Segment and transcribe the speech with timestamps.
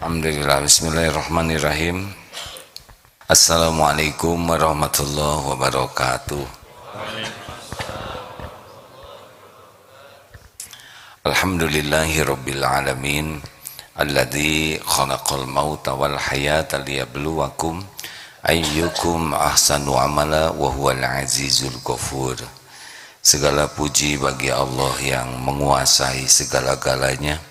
[0.00, 2.08] Alhamdulillah Bismillahirrahmanirrahim.
[3.28, 6.40] Assalamualaikum warahmatullahi wabarakatuh.
[11.28, 13.44] Alhamdulillahi rabbil alamin
[14.00, 17.84] Alladhi khalaqal mauta wal hayata liyabluwakum
[18.40, 22.40] Ayyukum ahsanu amala wa huwal azizul ghafur.
[23.20, 27.49] Segala puji bagi Allah yang menguasai segala-galanya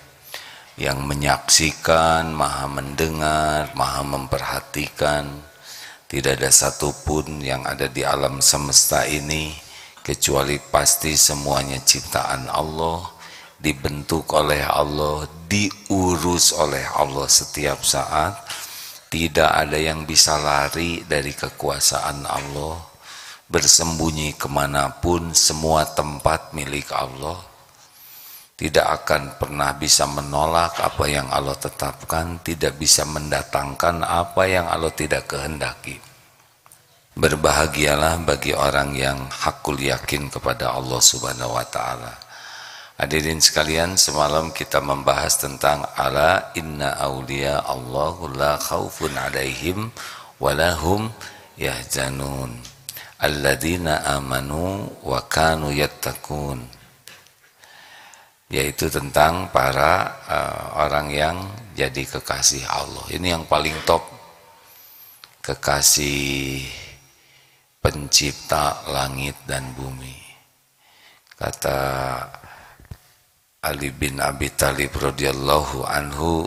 [0.80, 5.28] yang menyaksikan, maha mendengar, maha memperhatikan.
[6.08, 9.52] Tidak ada satupun yang ada di alam semesta ini
[10.00, 13.12] kecuali pasti semuanya ciptaan Allah,
[13.60, 18.40] dibentuk oleh Allah, diurus oleh Allah setiap saat.
[19.12, 22.80] Tidak ada yang bisa lari dari kekuasaan Allah,
[23.52, 27.49] bersembunyi ke mana pun, semua tempat milik Allah
[28.60, 34.92] tidak akan pernah bisa menolak apa yang Allah tetapkan, tidak bisa mendatangkan apa yang Allah
[34.92, 35.96] tidak kehendaki.
[37.16, 42.12] Berbahagialah bagi orang yang hakul yakin kepada Allah Subhanahu wa taala.
[43.00, 49.88] Hadirin sekalian, semalam kita membahas tentang ala inna auliya Allahu la khaufun alaihim
[50.36, 51.08] walahum
[51.56, 52.60] yahzanun.
[53.24, 56.79] Alladzina amanu wa kanu yattaqun
[58.50, 61.36] yaitu tentang para uh, orang yang
[61.78, 63.06] jadi kekasih Allah.
[63.14, 64.02] Ini yang paling top.
[65.40, 66.66] Kekasih
[67.80, 70.18] pencipta langit dan bumi.
[71.38, 71.78] Kata
[73.64, 76.44] Ali bin Abi Thalib radhiyallahu anhu,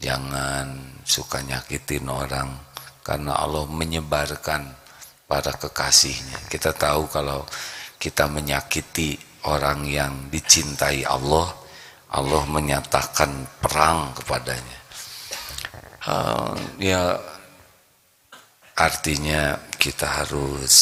[0.00, 0.72] jangan
[1.04, 2.48] suka nyakitin orang
[3.04, 4.64] karena Allah menyebarkan
[5.28, 6.48] para kekasihnya.
[6.48, 7.44] Kita tahu kalau
[8.00, 11.66] kita menyakiti orang yang dicintai Allah
[12.16, 14.80] Allah menyatakan perang kepadanya.
[16.06, 17.18] Uh, ya
[18.78, 20.74] artinya kita harus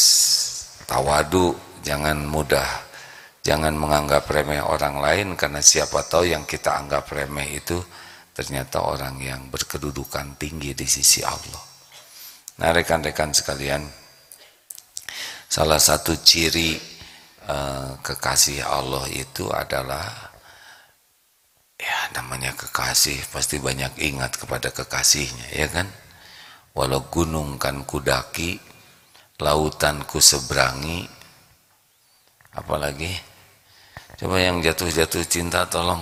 [0.85, 2.69] tawadu jangan mudah
[3.41, 7.81] jangan menganggap remeh orang lain karena siapa tahu yang kita anggap remeh itu
[8.37, 11.65] ternyata orang yang berkedudukan tinggi di sisi Allah.
[12.61, 13.81] Nah rekan-rekan sekalian
[15.49, 16.94] salah satu ciri
[17.45, 20.33] Eh, kekasih Allah itu adalah
[21.77, 25.85] ya namanya kekasih pasti banyak ingat kepada kekasihnya ya kan?
[26.73, 28.57] Walau gunung kan kudaki
[29.45, 31.05] lautan ku seberangi
[32.57, 33.13] apalagi?
[34.17, 36.01] Coba yang jatuh-jatuh cinta tolong.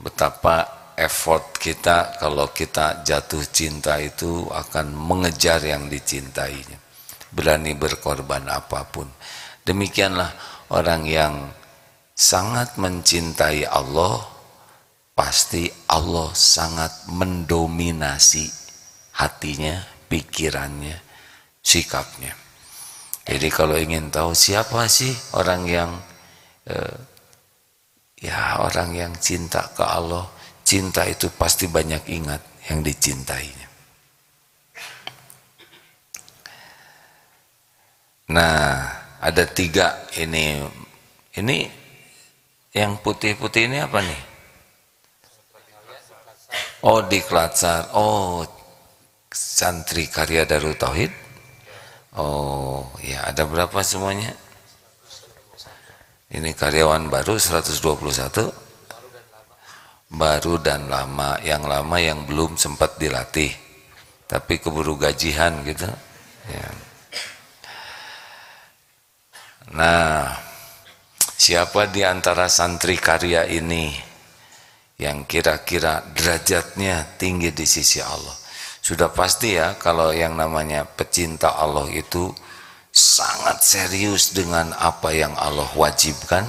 [0.00, 0.64] Betapa
[0.96, 6.80] effort kita kalau kita jatuh cinta itu akan mengejar yang dicintainya.
[7.36, 9.19] Berani berkorban apa pun
[9.70, 10.34] Demikianlah
[10.74, 11.46] orang yang
[12.10, 14.18] sangat mencintai Allah,
[15.14, 18.50] pasti Allah sangat mendominasi
[19.14, 19.78] hatinya,
[20.10, 20.98] pikirannya,
[21.62, 22.34] sikapnya.
[23.22, 25.90] Jadi kalau ingin tahu siapa sih orang yang
[26.66, 26.98] eh,
[28.26, 30.26] ya orang yang cinta ke Allah,
[30.66, 33.70] cinta itu pasti banyak ingat yang dicintainya.
[38.34, 40.64] Nah, ada tiga ini.
[41.36, 41.68] Ini
[42.74, 44.22] yang putih-putih ini apa nih?
[46.88, 47.92] Oh di Klatsar.
[47.92, 48.42] Oh
[49.30, 51.12] santri karya Darul Tauhid.
[52.16, 54.32] Oh ya ada berapa semuanya?
[56.30, 58.50] Ini karyawan baru 121
[60.10, 61.38] baru dan lama.
[61.44, 63.52] Yang lama yang belum sempat dilatih.
[64.26, 65.86] Tapi keburu gajian gitu.
[66.50, 66.89] Ya
[69.70, 70.34] Nah,
[71.38, 73.94] siapa di antara santri karya ini
[74.98, 78.34] yang kira-kira derajatnya tinggi di sisi Allah?
[78.82, 82.34] Sudah pasti ya kalau yang namanya pecinta Allah itu
[82.90, 86.42] sangat serius dengan apa yang Allah wajibkan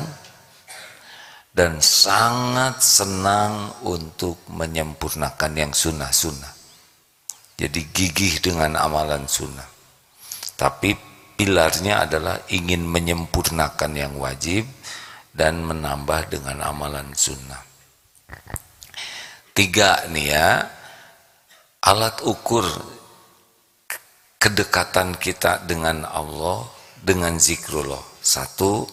[1.54, 6.58] dan sangat senang untuk menyempurnakan yang sunnah-sunnah.
[7.62, 9.68] Jadi gigih dengan amalan sunnah.
[10.58, 11.11] Tapi
[11.42, 14.62] pilarnya adalah ingin menyempurnakan yang wajib
[15.34, 17.66] dan menambah dengan amalan sunnah.
[19.50, 20.62] Tiga nih ya,
[21.82, 22.62] alat ukur
[24.38, 26.62] kedekatan kita dengan Allah
[27.02, 28.22] dengan zikrullah.
[28.22, 28.86] Satu,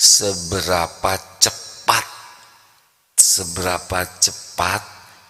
[0.00, 2.06] seberapa cepat,
[3.20, 4.80] seberapa cepat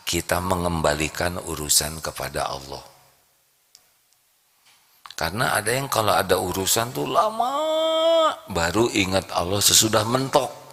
[0.06, 2.95] kita mengembalikan urusan kepada Allah.
[5.16, 7.56] Karena ada yang kalau ada urusan tuh lama
[8.52, 10.68] baru ingat Allah sesudah mentok.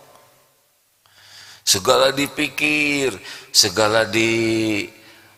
[1.63, 3.15] segala dipikir,
[3.55, 4.83] segala di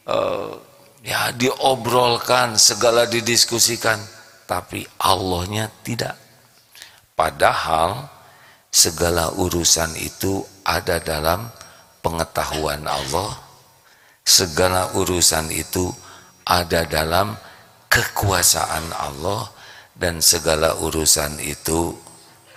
[0.10, 0.58] uh,
[1.06, 4.02] ya diobrolkan, segala didiskusikan,
[4.50, 6.18] tapi Allahnya tidak.
[7.14, 8.10] Padahal
[8.74, 11.46] segala urusan itu ada dalam
[12.02, 13.38] pengetahuan Allah.
[14.26, 15.94] Segala urusan itu
[16.42, 17.38] ada dalam
[17.96, 19.48] kekuasaan Allah
[19.96, 21.96] dan segala urusan itu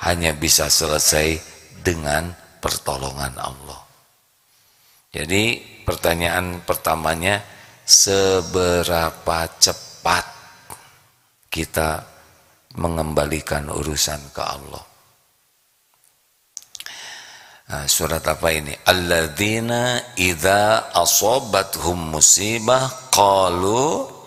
[0.02, 1.38] hanya bisa selesai
[1.78, 3.78] dengan pertolongan Allah.
[5.14, 7.38] Jadi pertanyaan pertamanya
[7.86, 10.26] seberapa cepat
[11.48, 12.02] kita
[12.74, 14.84] mengembalikan urusan ke Allah.
[17.68, 18.72] Nah, surat apa ini?
[18.88, 24.17] Alladzina idza asabathum musibah qalu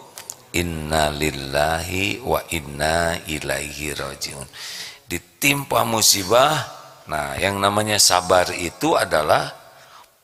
[0.55, 4.47] inna lillahi wa inna ilaihi rajiun.
[5.07, 6.55] Ditimpa musibah,
[7.07, 9.51] nah yang namanya sabar itu adalah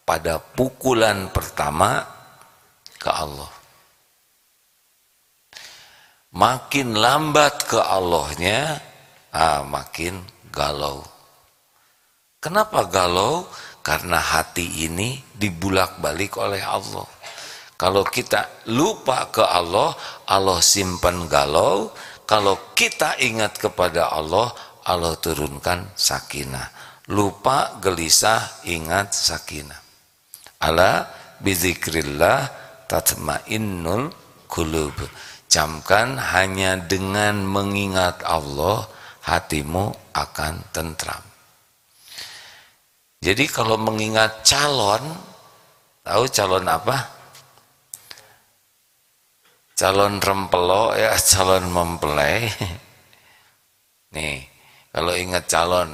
[0.07, 2.07] pada pukulan pertama
[2.95, 3.51] ke Allah.
[6.31, 8.79] Makin lambat ke Allahnya,
[9.35, 10.21] ah, makin
[10.51, 11.03] galau.
[12.37, 13.47] Kenapa galau?
[13.81, 17.07] Karena hati ini dibulak-balik oleh Allah.
[17.77, 19.93] Kalau kita lupa ke Allah,
[20.25, 21.93] Allah simpan galau.
[22.25, 24.49] Kalau kita ingat kepada Allah,
[24.89, 26.73] Allah turunkan sakinah.
[27.13, 29.77] Lupa, gelisah, ingat sakinah.
[30.57, 31.05] Ala
[31.37, 32.49] bizikrillah
[32.89, 34.09] tatmainnul
[34.49, 34.97] qulub.
[35.47, 38.89] Camkan hanya dengan mengingat Allah
[39.23, 41.23] hatimu akan tentram.
[43.21, 45.03] Jadi kalau mengingat calon,
[46.03, 47.16] tahu calon apa?
[49.77, 52.49] Calon rempelo ya, calon mempelai.
[54.17, 54.41] Nih,
[54.89, 55.93] kalau ingat calon,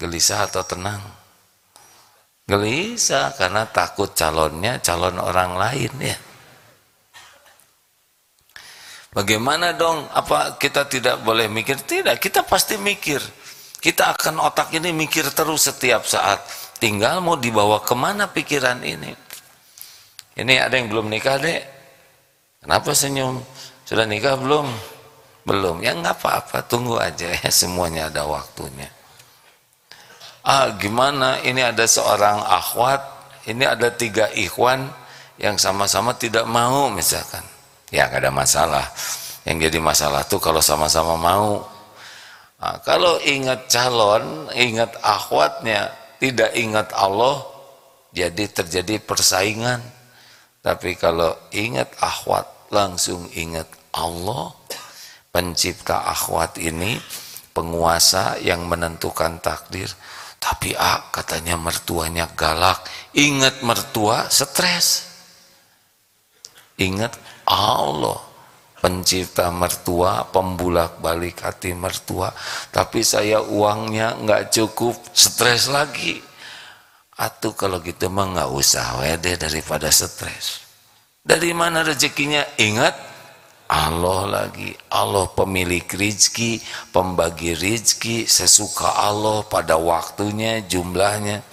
[0.00, 1.04] gelisah atau tenang?
[2.48, 6.16] Gelisah karena takut calonnya calon orang lain ya.
[9.12, 10.08] Bagaimana dong?
[10.08, 11.76] Apa kita tidak boleh mikir?
[11.76, 13.20] Tidak, kita pasti mikir.
[13.76, 16.40] Kita akan otak ini mikir terus setiap saat.
[16.80, 19.12] Tinggal mau dibawa ke mana pikiran ini.
[20.38, 21.77] Ini ada yang belum nikah dek.
[22.68, 23.40] Kenapa senyum?
[23.88, 24.68] Sudah nikah belum?
[25.48, 25.80] Belum.
[25.80, 27.48] Ya nggak apa-apa, tunggu aja ya.
[27.64, 28.92] Semuanya ada waktunya.
[30.44, 31.40] Ah gimana?
[31.40, 33.00] Ini ada seorang akhwat,
[33.48, 34.84] ini ada tiga ikhwan
[35.38, 37.40] yang sama-sama tidak mau misalkan
[37.94, 38.84] ya gak ada masalah
[39.46, 41.62] yang jadi masalah tuh kalau sama-sama mau
[42.58, 47.46] nah, kalau ingat calon ingat akhwatnya tidak ingat Allah
[48.10, 49.78] jadi terjadi persaingan
[50.58, 54.52] tapi kalau ingat akhwat langsung ingat Allah
[55.32, 57.00] pencipta akhwat ini
[57.52, 59.88] penguasa yang menentukan takdir
[60.38, 62.84] tapi ah katanya mertuanya galak
[63.16, 65.08] ingat mertua stres
[66.78, 67.16] ingat
[67.48, 68.28] Allah
[68.78, 72.30] pencipta mertua, pembulak balik hati mertua.
[72.70, 76.22] Tapi saya uangnya nggak cukup, stres lagi.
[77.18, 80.67] Atau kalau gitu mah nggak usah wede daripada stres.
[81.28, 82.40] Dari mana rezekinya?
[82.56, 82.96] Ingat
[83.68, 84.72] Allah lagi.
[84.88, 86.56] Allah pemilik rizki,
[86.88, 91.44] pembagi rizki, sesuka Allah pada waktunya, jumlahnya.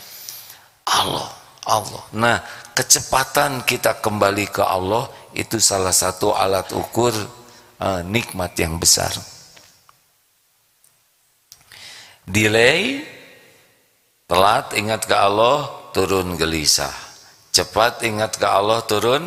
[0.88, 1.28] Allah,
[1.68, 2.04] Allah.
[2.16, 2.40] Nah,
[2.72, 7.12] kecepatan kita kembali ke Allah itu salah satu alat ukur
[7.80, 9.12] uh, nikmat yang besar
[12.28, 13.04] delay
[14.28, 16.92] telat ingat ke Allah turun gelisah
[17.56, 19.24] cepat ingat ke Allah turun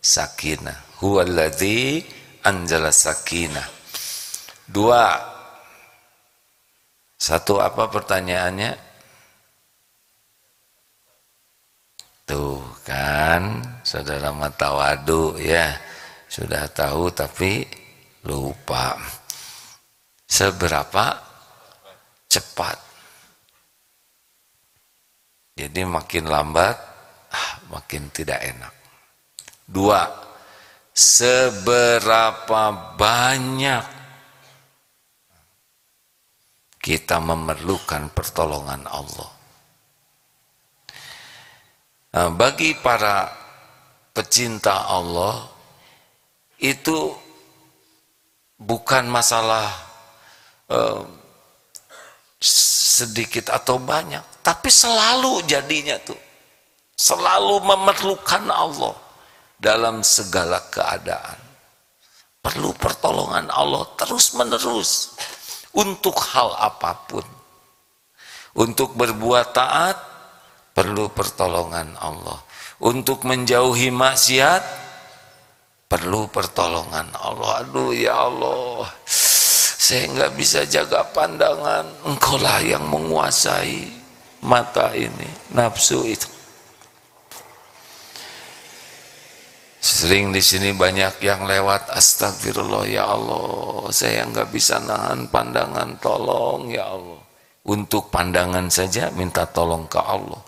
[0.00, 2.02] sakinah huwallazi
[2.46, 3.66] anjala sakinah
[4.70, 5.18] dua
[7.18, 8.88] satu apa pertanyaannya
[12.28, 15.80] Tuh kan, saudara matawadu ya,
[16.28, 17.64] sudah tahu tapi
[18.28, 19.00] lupa.
[20.28, 21.16] Seberapa
[22.28, 22.76] cepat.
[25.56, 26.76] Jadi makin lambat,
[27.32, 28.77] ah, makin tidak enak.
[29.68, 30.00] Dua,
[30.96, 32.62] seberapa
[32.96, 33.84] banyak
[36.80, 39.30] kita memerlukan pertolongan Allah.
[42.16, 43.28] Nah, bagi para
[44.16, 45.44] pecinta Allah
[46.64, 47.12] itu
[48.56, 49.68] bukan masalah
[50.72, 51.04] uh,
[52.40, 56.16] sedikit atau banyak, tapi selalu jadinya tuh
[56.98, 59.07] selalu memerlukan Allah
[59.58, 61.38] dalam segala keadaan.
[62.38, 65.12] Perlu pertolongan Allah terus menerus
[65.74, 67.26] untuk hal apa pun.
[68.54, 69.98] Untuk berbuat taat
[70.78, 72.38] perlu pertolongan Allah
[72.78, 74.62] untuk menjauhi maksiat
[75.90, 78.86] perlu pertolongan Allah aduh ya Allah
[79.82, 83.90] saya nggak bisa jaga pandangan engkau lah yang menguasai
[84.46, 86.30] mata ini nafsu itu
[90.08, 96.72] sering di sini banyak yang lewat astagfirullah ya Allah saya nggak bisa nahan pandangan tolong
[96.72, 97.20] ya Allah.
[97.68, 100.40] Untuk pandangan saja minta tolong ke Allah.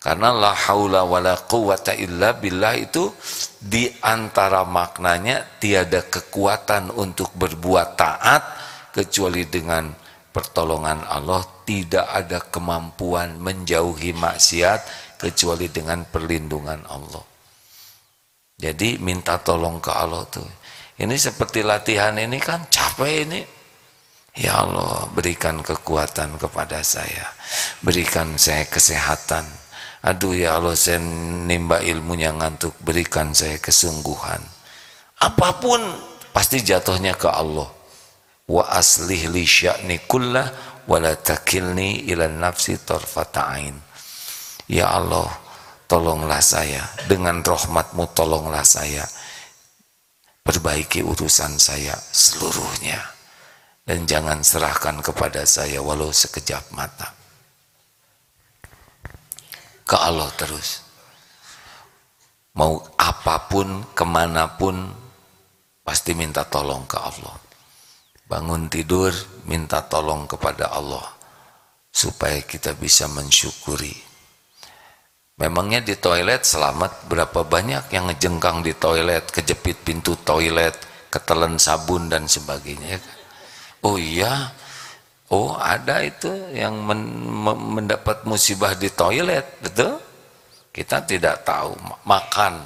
[0.00, 3.12] Karena la haula wala quwata illa billah itu
[3.60, 8.42] di antara maknanya tiada kekuatan untuk berbuat taat
[8.88, 9.92] kecuali dengan
[10.32, 11.44] pertolongan Allah.
[11.44, 14.80] Tidak ada kemampuan menjauhi maksiat
[15.20, 17.33] kecuali dengan perlindungan Allah.
[18.64, 20.48] Jadi minta tolong ke Allah tuh.
[20.96, 23.40] Ini seperti latihan ini kan capek ini.
[24.40, 27.28] Ya Allah berikan kekuatan kepada saya.
[27.84, 29.44] Berikan saya kesehatan
[30.04, 34.44] aduh ya Allah saya nimba ilmunya ngantuk berikan saya kesungguhan
[35.24, 35.80] apa pun
[36.28, 37.72] pasti jatuhnya ke Allah
[38.44, 40.44] wa aslih li sya'ni kullah
[40.84, 43.72] wa la takilni ila nafsi tarfata'ain
[44.68, 45.24] ya Allah
[45.94, 46.82] tolonglah saya.
[47.06, 49.06] Dengan rahmatmu tolonglah saya.
[50.42, 52.98] Perbaiki urusan saya seluruhnya.
[53.86, 57.14] Dan jangan serahkan kepada saya walau sekejap mata.
[59.86, 60.82] Ke Allah terus.
[62.58, 64.90] Mau apa pun ke mana pun
[65.86, 67.38] pasti minta tolong ke Allah.
[68.26, 69.14] Bangun tidur
[69.46, 71.06] minta tolong kepada Allah.
[71.94, 74.13] Supaya kita bisa mensyukuri
[75.38, 77.10] memangnya di toilet selamat?
[77.10, 80.74] Berapa banyak yang ngejengkang di toilet kejepit pintu toilet
[81.10, 82.98] ketelan sabun dan sebagainya
[83.84, 84.50] oh iya.
[85.32, 87.00] Oh ada itu yang men,
[87.48, 90.00] mendapat musibah di toilet, betul?
[90.72, 91.76] Kita tidak tahu.
[92.04, 92.60] Makan.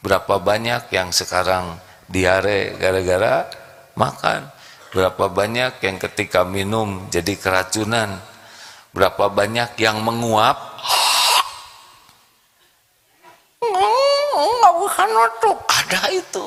[0.00, 1.76] Berapa banyak yang sekarang
[2.08, 3.46] diare gara-gara
[3.94, 4.48] makan,
[4.96, 8.16] berapa banyak yang ketika minum jadi keracunan,
[8.96, 10.56] berapa banyak yang menguap.
[10.80, 11.09] Nggak
[15.00, 16.46] bukan nutup, ada itu.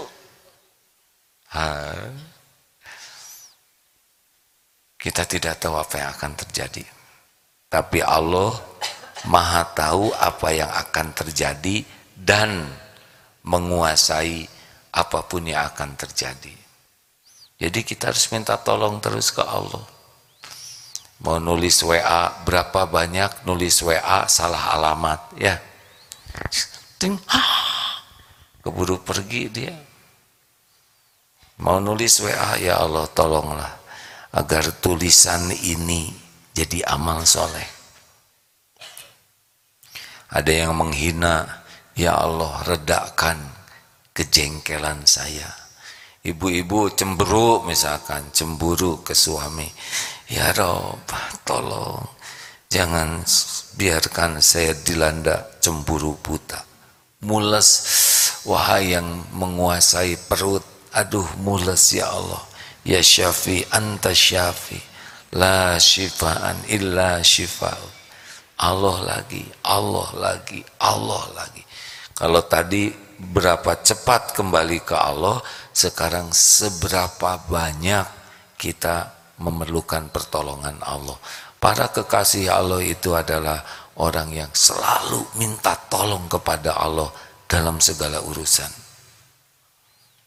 [1.58, 1.66] Ha.
[5.02, 6.86] Kita tidak tahu apa yang akan terjadi.
[7.68, 8.54] Tapi Allah
[9.26, 11.82] maha tahu apa yang akan terjadi
[12.14, 12.70] dan
[13.42, 14.46] menguasai
[14.94, 16.54] apa pun yang akan terjadi.
[17.58, 19.82] Jadi kita harus minta tolong terus ke Allah.
[21.26, 25.58] Mau nulis WA berapa banyak nulis WA salah alamat ya.
[27.02, 27.18] Ting,
[28.64, 29.76] keburu pergi dia.
[31.62, 33.74] Mau nulis WA ya Allah tolonglah
[34.34, 36.10] agar tulisan ini
[36.56, 37.70] jadi amal soleh.
[40.34, 41.62] Ada yang menghina,
[41.94, 43.38] ya Allah redakan
[44.18, 45.46] kejengkelan saya.
[46.26, 49.70] Ibu-ibu cemburu misalkan, cemburu ke suami.
[50.34, 51.06] Ya Rob,
[51.46, 52.02] tolong
[52.66, 53.22] jangan
[53.78, 56.66] biarkan saya dilanda cemburu buta.
[57.22, 57.70] Mules,
[58.44, 62.44] wahai yang menguasai perut, aduh mules ya Allah
[62.84, 64.76] Ya Syafi anta Syafi
[65.34, 67.90] la syifaan illa syifau.
[68.60, 71.64] Allah lagi, Allah lagi, Allah lagi.
[72.14, 75.42] Kalau tadi berapa cepat kembali ke Allah,
[75.74, 78.06] sekarang seberapa banyak
[78.60, 79.10] kita
[79.42, 81.18] memerlukan pertolongan Allah.
[81.58, 83.64] Para kekasih Allah itu adalah
[83.98, 87.10] orang yang selalu minta tolong kepada Allah
[87.48, 88.72] dalam segala urusan.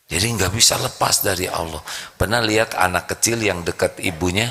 [0.06, 1.82] Jadi nggak bisa lepas dari Allah.
[2.14, 4.46] Pernah lihat anak kecil yang dekat ibunya,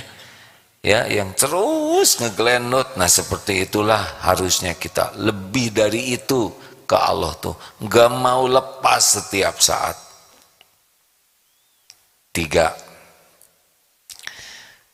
[0.84, 3.00] ya, yang terus ngegelenut.
[3.00, 6.52] Nah seperti itulah harusnya kita lebih dari itu
[6.86, 9.98] ke Allah tuh, nggak mau lepas setiap saat.
[12.36, 12.76] Tiga,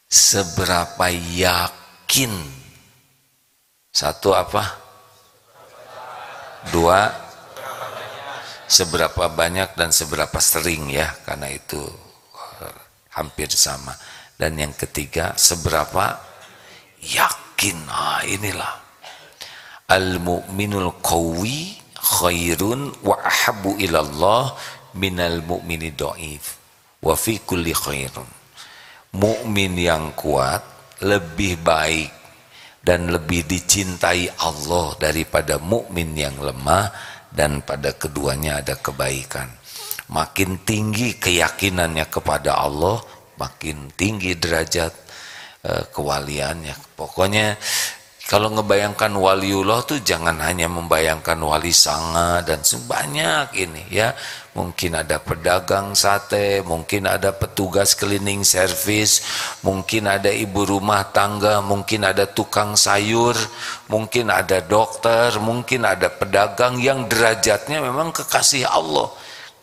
[0.06, 2.32] seberapa yakin?
[3.92, 4.78] Satu apa?
[6.70, 7.10] Dua,
[8.72, 12.80] seberapa banyak dan seberapa sering ya karena itu uh,
[13.20, 13.92] hampir sama.
[14.40, 16.16] Dan yang ketiga seberapa
[17.04, 18.74] yakin ah inilah.
[19.92, 24.56] Al mu'minul qawi khairun wa ahabbu ilallah
[24.96, 26.56] minal mu'mini dhaif
[27.04, 28.40] wa fi kulli khairun.
[29.12, 30.63] Mukmin yang kuat
[31.04, 32.22] lebih baik
[32.82, 39.48] dan lebih dicintai Allah daripada mukmin yang lemah dan pada keduanya ada kebaikan.
[40.12, 43.00] Makin tinggi keyakinannya kepada Allah,
[43.40, 44.92] makin tinggi derajat
[45.64, 46.76] uh, kewaliannya.
[47.00, 47.56] Pokoknya
[48.30, 54.13] kalau ngebayangkan waliullah tuh jangan hanya membayangkan wali sanga dan sebanyak ini ya.
[54.51, 59.24] Mungkin ada pedagang sate, mungkin ada petugas cleaning service,
[59.63, 63.34] mungkin ada ibu rumah tangga, mungkin ada tukang sayur,
[63.88, 69.08] mungkin ada dokter, mungkin ada pedagang yang derajatnya memang kekasih Allah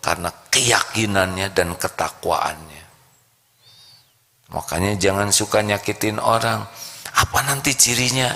[0.00, 2.84] karena keyakinannya dan ketakwaannya.
[4.48, 6.64] Makanya jangan suka nyakitin orang.
[7.18, 8.30] Apa nanti cirinya?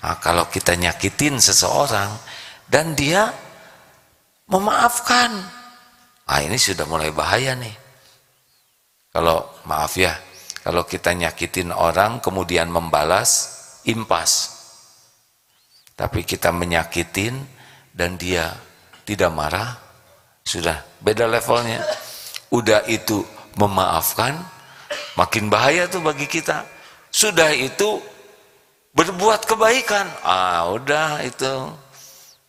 [0.00, 2.08] Nah, kalau kita nyakitin seseorang
[2.68, 3.32] dan dia
[4.48, 5.32] memaafkan,
[6.28, 7.72] ah ini sudah mulai bahaya nih.
[9.10, 10.14] Kalau maaf ya,
[10.60, 14.60] kalau kita nyakitin orang kemudian membalas, impas.
[15.96, 17.36] Tapi kita menyakitin
[17.92, 18.56] dan dia
[19.04, 19.76] tidak marah,
[20.44, 21.84] sudah beda levelnya.
[22.52, 23.24] Udah itu
[23.56, 24.36] memaafkan,
[25.16, 26.79] makin bahaya tuh bagi kita.
[27.10, 27.98] Sudah itu
[28.94, 30.06] berbuat kebaikan.
[30.22, 31.74] Ah udah itu.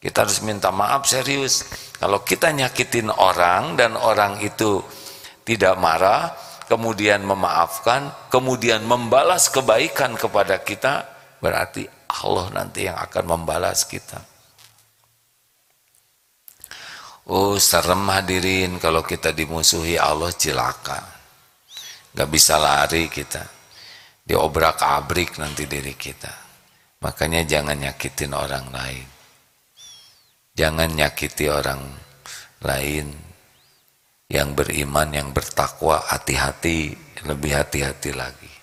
[0.02, 1.66] Kita harus minta maaf serius.
[1.98, 4.82] Kalau kita nyakitin orang dan orang itu
[5.46, 6.34] tidak marah
[6.66, 11.04] kemudian memaafkan kemudian membalas kebaikan kepada kita
[11.44, 11.86] berarti
[12.24, 14.32] Allah nanti yang akan membalas kita.
[17.30, 20.98] Oh serem hadirin kalau kita dimusuhi Allah cilaka
[22.18, 23.61] gak bisa lari kita
[24.26, 26.32] diobrak abrik nanti diri kita.
[27.02, 29.08] Makanya jangan nyakitin orang lain.
[30.54, 31.82] Jangan nyakiti orang
[32.62, 33.08] lain
[34.30, 36.94] yang beriman yang bertakwa hati-hati
[37.26, 38.54] lebih hati-hati lagi.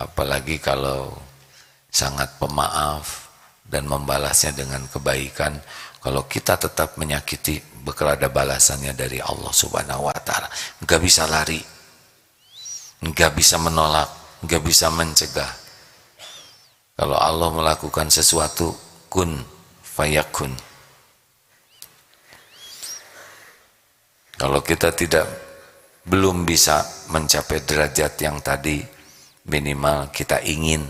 [0.00, 1.12] Apalagi kalau
[1.92, 3.28] sangat pemaaf
[3.68, 5.60] dan membalasnya dengan kebaikan
[6.00, 10.48] kalau kita tetap menyakiti bakal balasannya dari Allah subhanahu wa ta'ala.
[10.82, 11.60] Nggak bisa lari.
[13.02, 15.52] Nggak bisa menolak nggak bisa mencegah.
[16.98, 18.74] Kalau Allah melakukan sesuatu,
[19.08, 19.38] kun
[19.82, 20.52] fayakun.
[24.36, 25.26] Kalau kita tidak
[26.02, 26.82] belum bisa
[27.14, 28.82] mencapai derajat yang tadi,
[29.46, 30.82] minimal kita ingin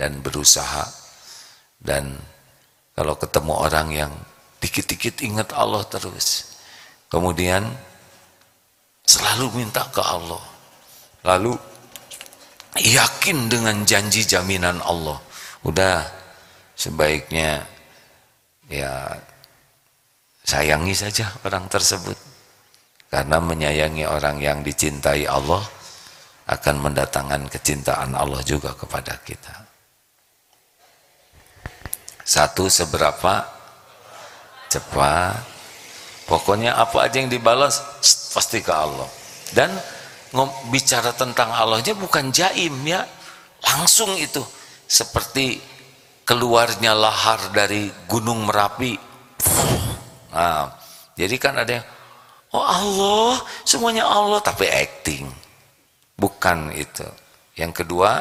[0.00, 0.84] dan berusaha.
[1.76, 2.16] Dan
[2.96, 4.12] kalau ketemu orang yang
[4.64, 6.56] dikit-dikit ingat Allah terus,
[7.12, 7.68] kemudian
[9.04, 10.40] selalu minta ke Allah,
[11.22, 11.52] lalu
[12.80, 15.18] yakin dengan janji jaminan Allah.
[15.66, 16.04] Udah
[16.76, 17.64] sebaiknya
[18.70, 19.16] ya
[20.46, 22.16] sayangi saja orang tersebut.
[23.06, 25.62] Karena menyayangi orang yang dicintai Allah
[26.46, 29.66] akan mendatangkan kecintaan Allah juga kepada kita.
[32.26, 33.46] Satu seberapa?
[34.66, 35.38] Cepat.
[36.26, 37.78] Pokoknya apa aja yang dibalas
[38.34, 39.06] pasti ke Allah.
[39.54, 39.70] Dan
[40.68, 43.06] bicara tentang Allahnya bukan jaim ya.
[43.64, 44.44] Langsung itu.
[44.86, 45.58] Seperti
[46.28, 48.94] keluarnya lahar dari gunung Merapi.
[50.36, 50.68] Nah,
[51.16, 51.86] jadi kan ada yang
[52.52, 54.42] oh Allah semuanya Allah.
[54.44, 55.24] Tapi acting.
[56.16, 57.06] Bukan itu.
[57.56, 58.20] Yang kedua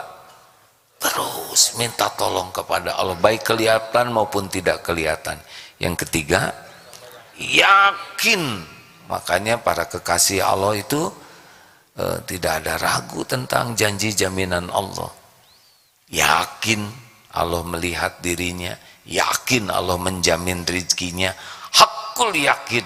[0.96, 5.36] terus minta tolong kepada Allah baik kelihatan maupun tidak kelihatan.
[5.76, 6.56] Yang ketiga
[7.36, 8.64] yakin.
[9.06, 11.14] Makanya para kekasih Allah itu
[12.00, 15.12] uh, tidak ada ragu tentang janji jaminan Allah.
[16.12, 16.86] Yakin
[17.36, 21.32] Allah melihat dirinya yakin Allah menjamin rezekinya
[21.74, 22.86] hakul yakin.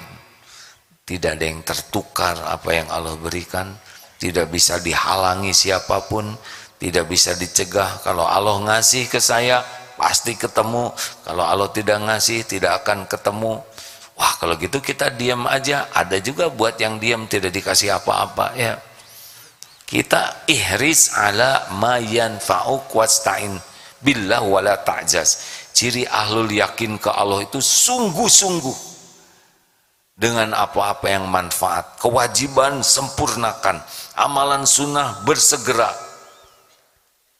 [1.07, 3.73] Tidak ada yang tertukar apa yang Allah berikan
[4.21, 6.29] tidak bisa dihalangi siapa pun
[6.77, 8.03] tidak bisa dicegah.
[8.05, 9.65] Kalau Allah ngasih ke saya
[9.97, 10.93] pasti ketemu.
[11.25, 13.57] Kalau Allah tidak ngasih tidak akan ketemu.
[14.19, 15.89] Wah kalau gitu kita diam aja.
[15.97, 18.77] Ada juga buat yang diam tidak dikasih apa-apa ya
[19.89, 23.57] kita ihris ala ma yanfa'uk wasta'in.
[24.05, 25.41] Billah wala ta'jaz.
[25.73, 28.87] Ciri ahlul yakin ke Allah itu sungguh-sungguh.
[30.13, 31.97] Dengan apa-apa yang manfaat.
[31.97, 33.81] Kewajiban sempurnakan.
[34.13, 35.89] Amalan sunnah bersegera.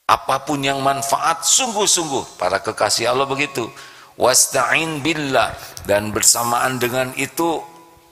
[0.10, 2.42] Apa pun yang manfaat sungguh-sungguh.
[2.42, 3.70] Para kekasih Allah begitu.
[4.18, 5.54] Wasta'in billah.
[5.86, 7.62] Dan bersamaan dengan itu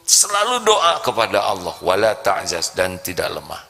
[0.05, 1.73] selalu doa kepada Allah.
[1.81, 2.77] Wala ta'jaz.
[2.77, 3.66] Dan tidak lemah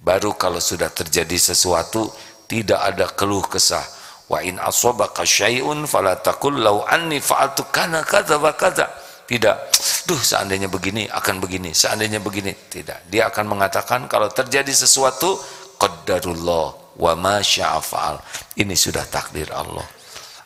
[0.00, 2.08] baru kalau sudah terjadi sesuatu
[2.46, 3.84] tidak ada keluh kesah.
[4.26, 9.74] Wa in asabaka syai'un fala taqul law anni fa'altu kana kadza wa kadza tidak.
[10.06, 11.74] Duh seandainya begini akan begini.
[11.74, 12.54] Seandainya begini.
[12.54, 13.10] Tidak.
[13.10, 15.34] Dia akan mengatakan kalau terjadi sesuatu
[15.76, 18.22] qaddarullah wa ma fa'al.
[18.54, 19.84] Ini sudah takdir Allah.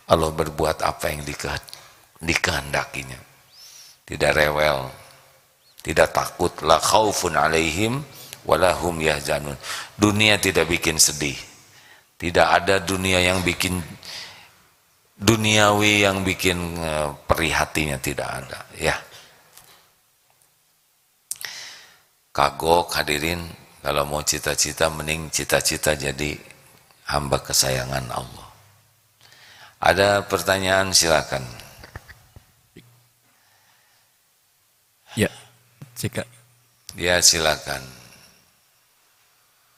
[0.09, 1.23] Allah berbuat apa yang
[2.25, 3.21] dikehendakinya.
[4.09, 4.89] Tidak rewel.
[5.85, 6.65] Tidak takut.
[6.65, 8.01] La khaufun alaihim
[8.51, 9.55] walahum yahzanun
[9.95, 11.39] dunia tidak bikin sedih
[12.21, 13.81] Tidak ada dunia yang bikin
[15.17, 18.93] duniawi yang bikin eh, perih hatinya tidak ada, ya.
[22.29, 23.41] Kagok hadirin
[23.81, 26.37] kalau mau cita-cita mending cita-cita jadi
[27.09, 28.49] hamba kesayangan Allah.
[29.81, 31.41] Ada pertanyaan silakan.
[35.17, 35.33] Ya,
[35.97, 36.29] jika
[37.01, 38.00] Ya silakan.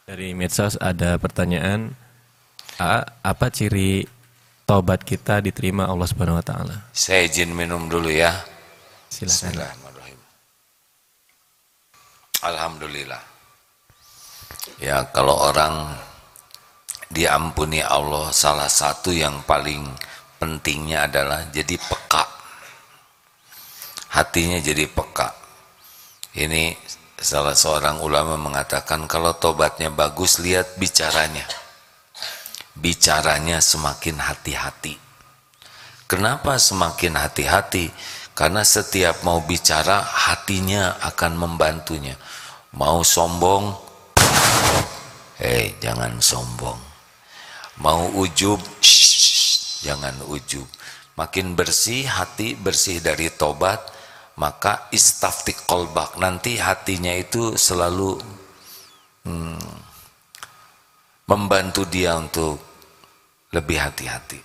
[0.03, 1.95] Dari medsos ada pertanyaan,
[2.83, 4.03] A, apa ciri
[4.67, 6.77] tobat kita diterima Allah Subhanahu wa taala?
[6.91, 8.35] Saya izin minum dulu ya.
[9.07, 9.31] Silakan.
[9.31, 10.21] Bismillahirrahmanirrahim.
[12.43, 13.23] Alhamdulillah.
[14.83, 15.95] Ya, kalau orang
[17.07, 19.87] diampuni Allah, salah satu yang paling
[20.43, 22.27] pentingnya adalah jadi peka.
[24.19, 25.31] Hatinya jadi peka.
[26.35, 26.75] Ini
[27.23, 31.47] salah seorang ulama mengatakan kalau tobatnya bagus lihat bicaranya.
[32.75, 34.99] Bicaranya semakin hati-hati.
[36.11, 37.89] Kenapa semakin hati-hati?
[38.37, 42.19] Karena setiap mau bicara hatinya akan membantunya.
[42.77, 43.73] Mau sombong
[45.43, 46.79] hei jangan sombong.
[47.83, 50.65] Mau ujub shh, jangan ujub.
[51.19, 53.83] Makin bersih hati bersih dari tobat
[54.43, 58.19] maka istaftik kolbak nanti hatinya itu selalu
[59.23, 59.71] hmm,
[61.31, 62.59] membantu dia untuk
[63.55, 64.43] lebih hati-hati.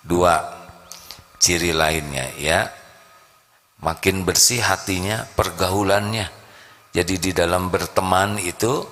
[0.00, 0.40] Dua
[1.36, 2.64] ciri lainnya ya.
[3.84, 6.28] Makin bersih hatinya pergaulannya.
[6.96, 8.88] Jadi di dalam berteman itu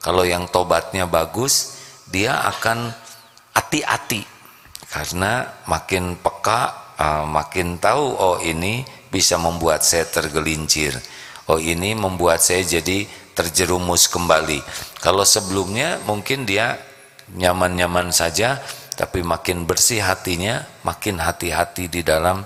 [0.00, 1.76] kalau yang tobatnya bagus
[2.08, 2.96] dia akan
[3.52, 4.24] hati-hati.
[4.88, 6.60] Karena makin peka
[6.96, 10.92] uh, makin tahu oh ini bisa membuat saya tergelincir.
[11.48, 14.60] Oh ini membuat saya jadi terjerumus kembali.
[15.00, 16.76] Kalau sebelumnya mungkin dia
[17.32, 18.60] nyaman-nyaman saja,
[18.92, 22.44] tapi makin bersih hatinya, makin hati-hati di dalam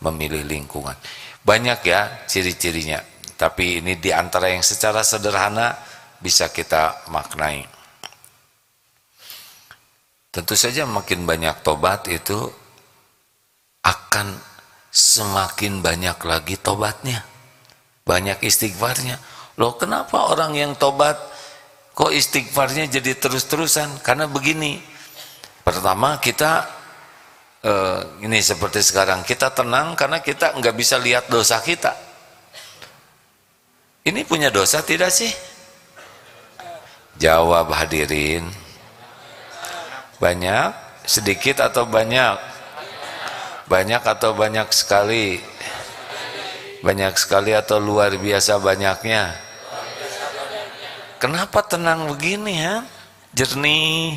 [0.00, 0.96] memilih lingkungan.
[1.44, 3.04] Banyak ya ciri-cirinya,
[3.36, 5.76] tapi ini di antara yang secara sederhana
[6.24, 7.68] bisa kita maknai.
[10.32, 12.48] Tentu saja makin banyak tobat itu
[13.84, 14.36] akan
[14.98, 17.22] semakin banyak lagi tobatnya.
[18.02, 19.22] Banyak istighfarnya.
[19.54, 21.14] Loh kenapa orang yang tobat
[21.94, 24.02] kok istighfarnya jadi terus-terusan?
[24.02, 24.82] Karena begini.
[25.62, 26.66] Pertama kita
[27.62, 31.94] eh, ini seperti sekarang kita tenang karena kita nggak bisa lihat dosa kita.
[34.02, 35.30] Ini punya dosa tidak sih?
[37.20, 38.48] Jawab hadirin.
[40.18, 40.88] Banyak?
[41.04, 42.57] Sedikit atau banyak
[43.68, 45.38] banyak atau banyak sekali?
[46.80, 49.36] Banyak sekali atau luar biasa banyaknya?
[51.20, 52.82] Kenapa tenang begini ya?
[53.36, 54.16] Jernih.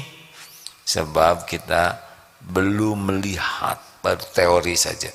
[0.88, 2.00] Sebab kita
[2.42, 5.12] belum melihat baru teori saja.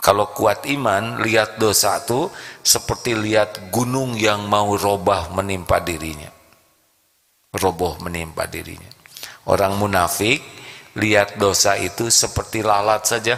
[0.00, 2.32] Kalau kuat iman, lihat dosa itu
[2.64, 6.32] seperti lihat gunung yang mau robah menimpa dirinya.
[7.52, 8.88] Roboh menimpa dirinya.
[9.44, 10.40] Orang munafik
[10.96, 13.36] lihat dosa itu seperti lalat saja.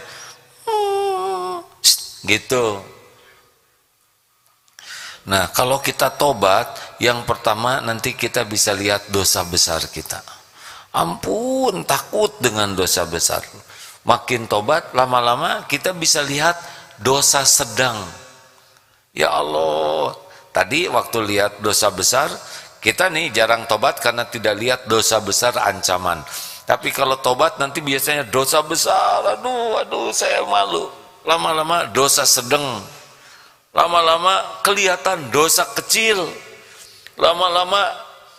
[2.24, 2.66] Gitu.
[5.24, 10.20] Nah kalau kita tobat yang pertama nanti kita bisa lihat dosa besar kita.
[10.94, 13.42] Ampun takut dengan dosa besar.
[14.04, 16.56] Makin tobat lama-lama kita bisa lihat
[17.00, 17.96] dosa sedang.
[19.14, 20.12] Ya Allah
[20.52, 22.28] tadi waktu lihat dosa besar
[22.84, 26.20] kita nih jarang tobat karena tidak lihat dosa besar ancaman
[26.64, 30.88] tapi kalau tobat nanti biasanya dosa besar, aduh, aduh, saya malu.
[31.24, 32.80] Lama-lama dosa sedang,
[33.72, 36.24] lama-lama kelihatan dosa kecil,
[37.20, 37.92] lama-lama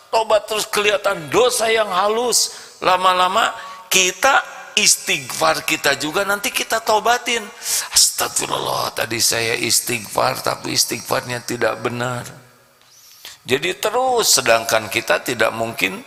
[0.09, 3.53] tobat terus kelihatan dosa yang halus, lama-lama
[3.89, 4.41] kita
[4.73, 7.45] istighfar kita juga nanti kita tobatin.
[7.93, 12.25] Astagfirullah, tadi saya istighfar tapi istighfarnya tidak benar.
[13.45, 16.01] Jadi terus sedangkan kita tidak mungkin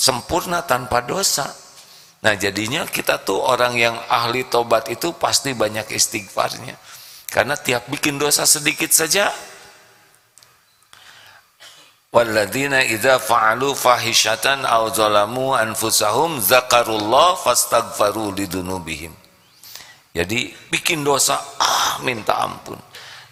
[0.00, 1.52] sempurna tanpa dosa.
[2.24, 6.72] Nah jadinya kita tuh orang yang ahli tobat itu pasti banyak istighfarnya.
[7.28, 9.28] Karena tiap bikin dosa sedikit saja.
[12.10, 19.14] Walladzina idza fa'alu fahishatan aw zalamu anfusahum zakarullah fastaghfaru lidunubihim.
[20.10, 22.80] Jadi bikin dosa ah minta ampun.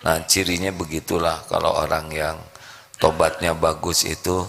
[0.07, 2.39] Nah cirinya begitulah kalau orang yang
[3.03, 4.47] tobatnya bagus itu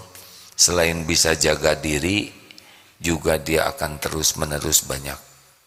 [0.60, 2.28] selain bisa jaga diri
[3.00, 5.16] juga dia akan terus menerus banyak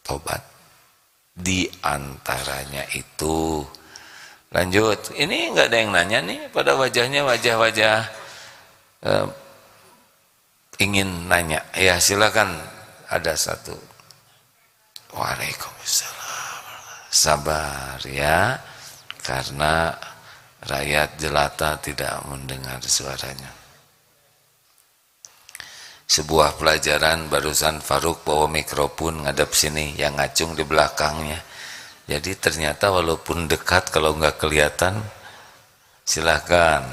[0.05, 0.45] tobat
[1.33, 3.65] di antaranya itu
[4.53, 7.97] lanjut ini enggak ada yang nanya nih pada wajahnya wajah-wajah
[9.09, 9.27] eh,
[10.83, 11.63] ingin nanya.
[11.79, 12.59] Ya silakan
[13.07, 13.79] ada satu.
[15.15, 16.65] Waalaikumsalam.
[17.13, 18.57] Sabar ya,
[19.21, 19.93] karena
[20.65, 23.62] rakyat jelata tidak mendengar suaranya.
[26.13, 31.41] Sebuah pelajaran barusan Faruk bawa mikrofon ngadep sini yang ngacung di belakangnya.
[32.05, 35.01] Jadi ternyata walaupun dekat kalau nggak kelihatan
[36.05, 36.85] silahkan.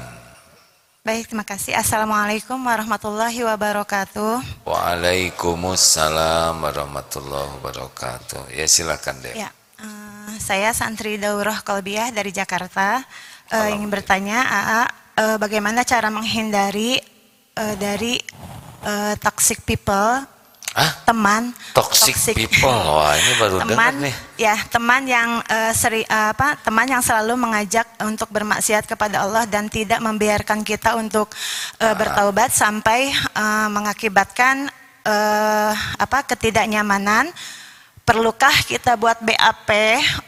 [1.04, 1.76] Baik, terima kasih.
[1.76, 4.64] Assalamualaikum warahmatullahi wabarakatuh.
[4.64, 8.56] Waalaikumsalam warahmatullahi wabarakatuh.
[8.56, 9.36] Ya silakan deh.
[9.36, 9.52] Ya,
[9.84, 13.04] uh, saya santri Daurah Kolbiah dari Jakarta.
[13.52, 14.82] Uh, ingin bertanya, AA,
[15.20, 16.96] uh, bagaimana cara menghindari
[17.60, 18.16] uh, dari
[18.84, 20.24] uh, toxic people
[20.70, 21.02] Ah?
[21.02, 22.70] teman Toxic, people.
[22.70, 24.14] Wah, ini baru teman nih.
[24.38, 29.50] ya teman yang uh, seri uh, apa teman yang selalu mengajak untuk bermaksiat kepada Allah
[29.50, 31.26] dan tidak membiarkan kita untuk
[31.82, 34.70] uh, bertaubat sampai uh, mengakibatkan
[35.02, 37.34] uh, apa ketidaknyamanan
[38.06, 39.70] perlukah kita buat BAP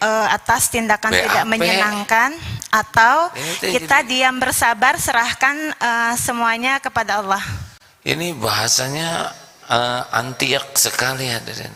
[0.03, 1.23] uh, atas tindakan BAP?
[1.23, 2.35] tidak menyenangkan
[2.75, 3.31] atau
[3.63, 7.72] kita diam bersabar serahkan uh, semuanya kepada Allah
[8.03, 9.31] Ini bahasanya
[9.71, 11.71] uh, antiak sekali hadirin.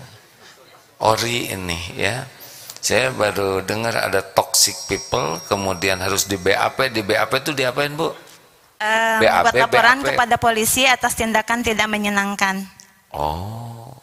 [0.98, 2.26] Ori ini ya.
[2.82, 6.94] Saya baru dengar ada toxic people, kemudian harus di BAP.
[6.94, 8.10] Di BAP itu diapain bu?
[8.78, 10.14] Uh, BAP, membuat laporan BAP.
[10.14, 12.62] kepada polisi atas tindakan tidak menyenangkan
[13.16, 13.96] Oh,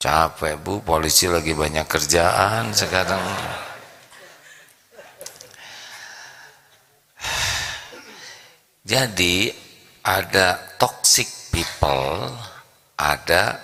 [0.00, 0.80] capek bu.
[0.80, 3.20] Polisi lagi banyak kerjaan sekarang.
[8.90, 9.63] Jadi
[10.04, 12.28] ada toxic people,
[13.00, 13.56] ada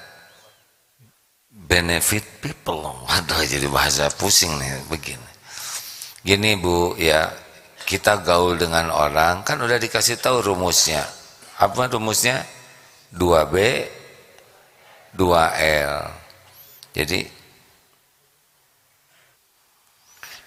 [1.52, 3.04] benefit people.
[3.04, 5.30] Waduh, jadi bahasa pusing nih begini.
[6.24, 7.28] Gini Bu, ya
[7.84, 11.04] kita gaul dengan orang kan udah dikasih tahu rumusnya.
[11.60, 12.40] Apa rumusnya?
[13.12, 13.56] 2B
[15.18, 15.94] 2L.
[16.94, 17.20] Jadi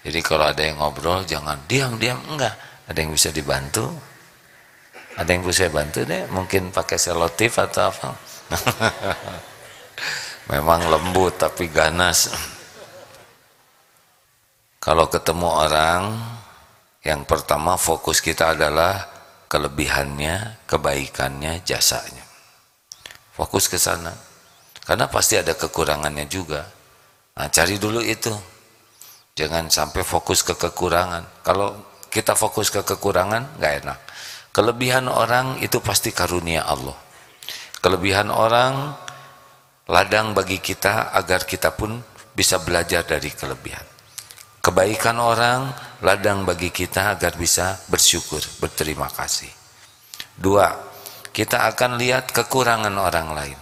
[0.04, 2.52] jadi kalau ada yang ngobrol jangan diam-diam enggak.
[2.84, 4.13] Ada yang bisa dibantu?
[5.14, 8.10] Ada yang bisa bantu deh, mungkin pakai selotip atau apa.
[10.50, 12.34] Memang lembut tapi ganas.
[14.82, 16.02] Kalau ketemu orang,
[17.06, 19.06] yang pertama fokus kita adalah
[19.48, 22.26] kelebihannya, kebaikannya, jasanya.
[23.32, 24.12] Fokus ke sana.
[24.84, 26.66] Karena pasti ada kekurangannya juga.
[27.38, 28.34] Nah, cari dulu itu.
[29.34, 31.42] Jangan sampai fokus ke kekurangan.
[31.46, 31.74] Kalau
[32.12, 33.98] kita fokus ke kekurangan, nggak enak.
[34.54, 36.94] Kelebihan orang itu pasti karunia Allah.
[37.82, 38.94] Kelebihan orang
[39.90, 41.98] ladang bagi kita agar kita pun
[42.30, 43.82] bisa belajar dari kelebihan.
[44.62, 45.74] Kebaikan orang
[46.06, 49.50] ladang bagi kita agar bisa bersyukur, berterima kasih.
[50.38, 50.70] Dua,
[51.34, 53.58] kita akan lihat kekurangan orang lain.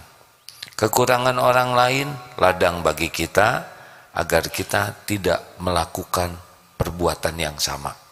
[0.77, 3.65] Kekurangan orang lain ladang bagi kita
[4.13, 6.37] agar kita tidak melakukan
[6.77, 8.02] perbuatan yang sama.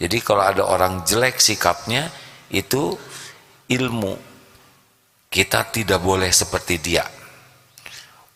[0.00, 2.08] Jadi kalau ada orang jelek sikapnya
[2.48, 2.96] itu
[3.68, 4.16] ilmu.
[5.30, 7.04] Kita tidak boleh seperti dia.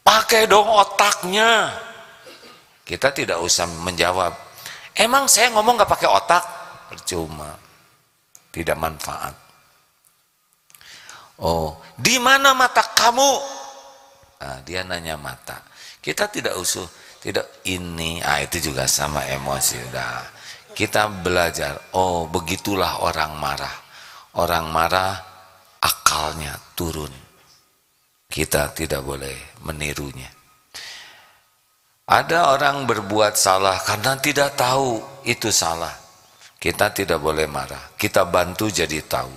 [0.05, 1.73] Pakai dong otaknya.
[2.85, 4.31] Kita tidak usah menjawab.
[4.95, 6.45] Emang saya ngomong gak pakai otak?
[6.93, 7.51] Percuma.
[8.53, 9.35] Tidak manfaat.
[11.43, 13.33] Oh, di mana mata kamu?
[14.39, 15.65] Nah, dia nanya mata.
[15.99, 16.87] Kita tidak usul,
[17.19, 20.34] tidak ini, ah itu juga sama emosi udah.
[20.75, 23.77] Kita belajar, oh begitulah orang marah.
[24.35, 25.15] Orang marah
[25.79, 27.11] akalnya turun.
[28.27, 30.27] Kita tidak boleh menirunya.
[32.05, 35.95] Ada orang berbuat salah karena tidak tahu itu salah.
[36.59, 37.95] Kita tidak boleh marah.
[37.97, 39.33] Kita bantu jadi tahu.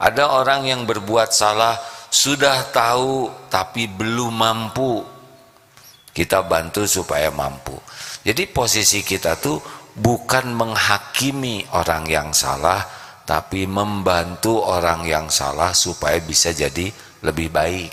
[0.00, 1.76] Ada orang yang berbuat salah
[2.08, 5.04] sudah tahu tapi belum mampu.
[6.10, 7.78] Kita bantu supaya mampu.
[8.24, 9.60] Jadi posisi kita tuh
[10.00, 12.80] bukan menghakimi orang yang salah
[13.28, 16.90] tapi membantu orang yang salah supaya bisa jadi
[17.22, 17.92] lebih baik.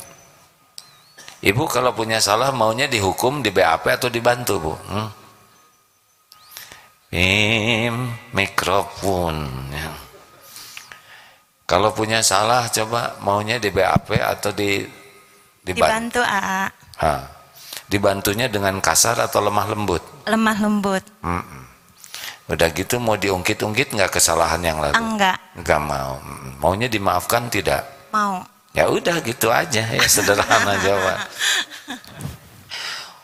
[1.37, 4.73] Ibu kalau punya salah maunya dihukum, di BAP atau dibantu bu?
[4.73, 5.09] Hmm?
[7.13, 9.45] Im, mikrofon.
[9.69, 9.93] Ya.
[11.69, 14.81] Kalau punya salah coba maunya di BAP atau di
[15.61, 17.13] dibantu AA Ha.
[17.85, 20.01] Dibantunya dengan kasar atau lemah lembut?
[20.27, 21.63] lemah lembut Mm-mm.
[22.47, 24.95] Udah gitu mau diungkit-ungkit nggak kesalahan yang lalu?
[24.95, 26.15] enggak Nggak mau.
[26.63, 27.83] Maunya dimaafkan tidak?
[28.11, 28.39] mau
[28.77, 31.17] Ya udah gitu aja ya sederhana jawab.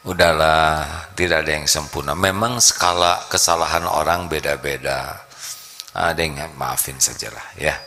[0.04, 2.12] Udahlah, tidak ada yang sempurna.
[2.18, 5.24] Memang skala kesalahan orang beda-beda.
[5.94, 7.78] Ada yang maafin sajalah ya.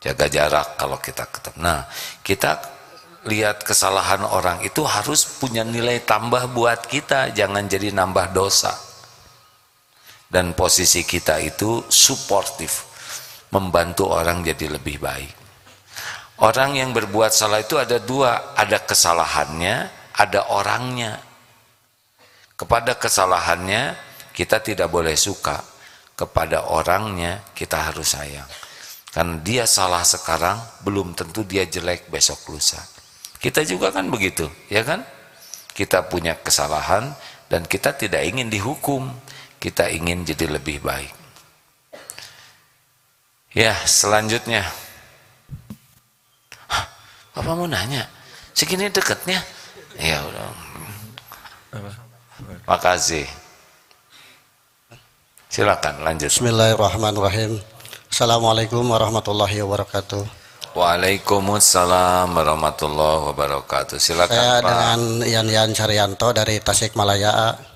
[0.00, 1.60] jaga jarak kalau kita ketemu.
[1.60, 1.84] Nah,
[2.24, 2.56] kita
[3.28, 8.72] lihat kesalahan orang itu harus punya nilai tambah buat kita, jangan jadi nambah dosa.
[10.30, 12.86] Dan posisi kita itu suportif,
[13.50, 15.34] membantu orang jadi lebih baik.
[16.40, 21.20] Orang yang berbuat salah itu ada dua, ada kesalahannya, ada orangnya.
[22.56, 23.98] Kepada kesalahannya
[24.32, 25.60] kita tidak boleh suka,
[26.16, 28.46] kepada orangnya kita harus sayang.
[29.10, 32.78] Karena dia salah sekarang, belum tentu dia jelek besok lusa.
[33.42, 35.02] Kita juga kan begitu, ya kan?
[35.74, 37.10] Kita punya kesalahan
[37.50, 39.10] dan kita tidak ingin dihukum,
[39.60, 41.12] kita ingin jadi lebih baik.
[43.52, 44.64] Ya, selanjutnya.
[47.36, 48.08] Apa mau nanya?
[48.56, 49.38] Segini dekatnya?
[50.00, 50.48] Ya udah.
[52.64, 53.28] Makasih.
[55.50, 56.32] Silakan lanjut.
[56.32, 57.60] Bismillahirrahmanirrahim.
[58.10, 60.24] Assalamualaikum warahmatullahi wabarakatuh.
[60.72, 63.98] Waalaikumsalam warahmatullahi wabarakatuh.
[63.98, 64.66] Silakan Saya Pak.
[64.70, 67.69] dengan Yan Yan Carianto dari Tasikmalaya.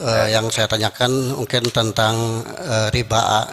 [0.00, 2.16] Eh, yang saya tanyakan mungkin tentang
[2.56, 3.44] eh, riba.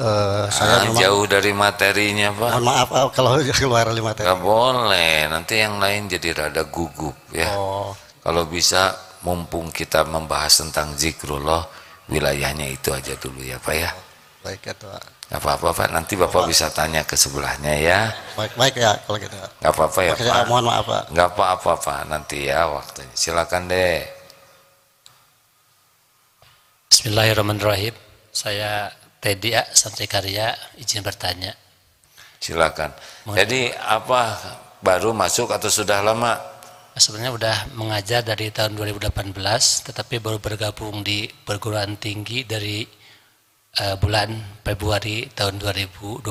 [0.00, 2.50] Eh, saya Ah, memang- jauh dari materinya Pak.
[2.56, 4.24] mohon maaf kalau keluar lima tadi.
[4.24, 7.50] Gak boleh, nanti yang lain jadi rada gugup ya.
[7.52, 11.68] Oh, Kalau bisa mumpung kita membahas tentang zikrullah,
[12.06, 13.90] wilayahnya itu aja dulu ya Pak ya.
[14.40, 14.96] baik ya Tua.
[15.28, 18.08] Gak apa-apa Pak, nanti Bapak bisa tanya ke sebelahnya ya.
[18.34, 19.36] Baik baik ya kalau gitu.
[19.36, 20.48] Gak apa-apa ya saya Pak.
[20.48, 21.02] mohon maaf Pak.
[21.12, 23.12] Gak apa-apa Pak, nanti ya waktunya.
[23.12, 24.00] Silakan deh.
[26.90, 27.94] Bismillahirrahmanirrahim.
[28.34, 28.90] Saya
[29.22, 29.62] Teddy A.
[29.70, 31.54] Santri Karya, izin bertanya.
[32.42, 32.90] Silakan.
[33.30, 34.34] Jadi apa
[34.82, 36.34] baru masuk atau sudah lama?
[36.98, 39.06] Sebenarnya udah mengajar dari tahun 2018,
[39.86, 42.82] tetapi baru bergabung di perguruan tinggi dari
[43.78, 46.26] eh, bulan Februari tahun 2022.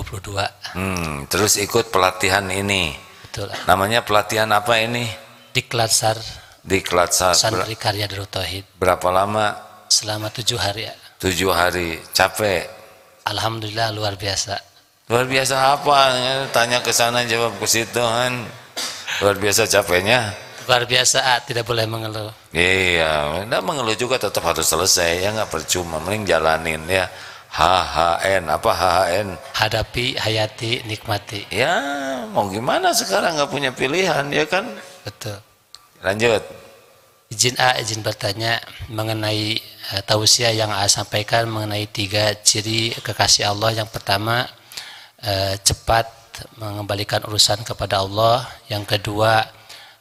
[0.76, 2.92] Hmm, terus ikut pelatihan ini.
[3.24, 3.48] Betul.
[3.64, 5.08] Namanya pelatihan apa ini?
[5.56, 6.20] Di Klatsar
[6.60, 7.32] Di Klatsar.
[7.32, 8.36] Santri Karya Darut
[8.76, 9.69] berapa lama?
[9.90, 10.88] Selama tujuh hari.
[10.88, 10.96] ya.
[11.20, 12.00] Tujuh hari.
[12.16, 12.70] Capek.
[13.28, 14.56] Alhamdulillah luar biasa.
[15.10, 15.98] Luar biasa apa?
[16.54, 18.46] Tanya ke sana jawab ke situ kan.
[19.20, 20.32] Luar biasa capeknya.
[20.70, 22.30] Luar biasa, ah, tidak boleh mengeluh.
[22.54, 27.10] Iya, enggak mengeluh juga tetap harus selesai ya nggak percuma, mending jalanin ya.
[27.50, 29.28] HHN apa HHN?
[29.58, 31.50] Hadapi, hayati, nikmati.
[31.50, 31.82] Ya
[32.30, 34.70] mau gimana sekarang nggak punya pilihan ya kan?
[35.02, 35.42] Betul.
[36.06, 36.46] Lanjut.
[37.30, 38.58] Izin A, izin bertanya
[38.90, 39.62] mengenai
[39.94, 43.70] uh, tausiah yang A sampaikan mengenai tiga ciri kekasih Allah.
[43.78, 44.50] Yang pertama,
[45.22, 46.10] eh, cepat
[46.58, 48.50] mengembalikan urusan kepada Allah.
[48.66, 49.46] Yang kedua,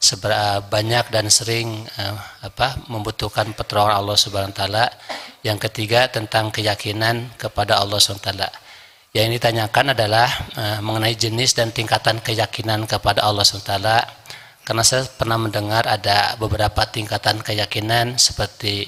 [0.00, 1.68] seber- banyak dan sering
[2.00, 2.16] eh,
[2.48, 4.88] apa membutuhkan pertolongan Allah Subhanahu taala.
[5.44, 8.48] Yang ketiga, tentang keyakinan kepada Allah Subhanahu taala.
[9.12, 10.28] Yang ditanyakan adalah
[10.84, 13.98] mengenai jenis dan tingkatan keyakinan kepada Allah Subhanahu taala
[14.68, 18.84] karena saya pernah mendengar ada beberapa tingkatan keyakinan seperti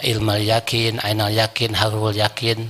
[0.00, 2.64] ilmu yakin, ainal yakin, harul yakin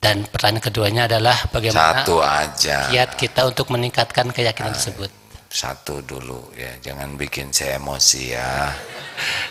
[0.00, 2.88] dan pertanyaan keduanya adalah bagaimana Satu aja.
[2.88, 5.12] kiat kita untuk meningkatkan keyakinan tersebut.
[5.52, 8.72] Satu dulu ya, jangan bikin saya emosi ya.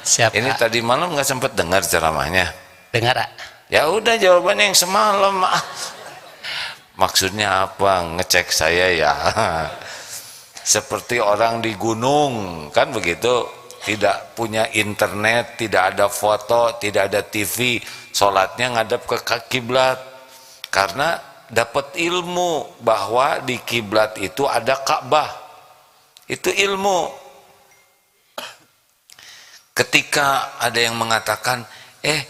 [0.01, 2.49] Siapa Ini tadi malam nggak sempat dengar ceramahnya.
[2.89, 3.29] dengar ah?
[3.69, 5.45] Ya udah jawabannya yang semalam.
[5.45, 5.61] Ah.
[6.97, 8.01] Maksudnya apa?
[8.17, 9.13] Ngecek saya ya.
[10.65, 13.45] Seperti orang di gunung, kan begitu?
[13.85, 17.77] Tidak punya internet, tidak ada foto, tidak ada TV,
[18.09, 20.01] sholatnya ngadap ke kiblat.
[20.73, 21.21] Karena
[21.53, 25.29] dapat ilmu bahwa di kiblat itu ada Ka'bah.
[26.25, 27.13] Itu ilmu.
[29.77, 31.61] Ketika ada yang mengatakan,
[32.01, 32.25] eh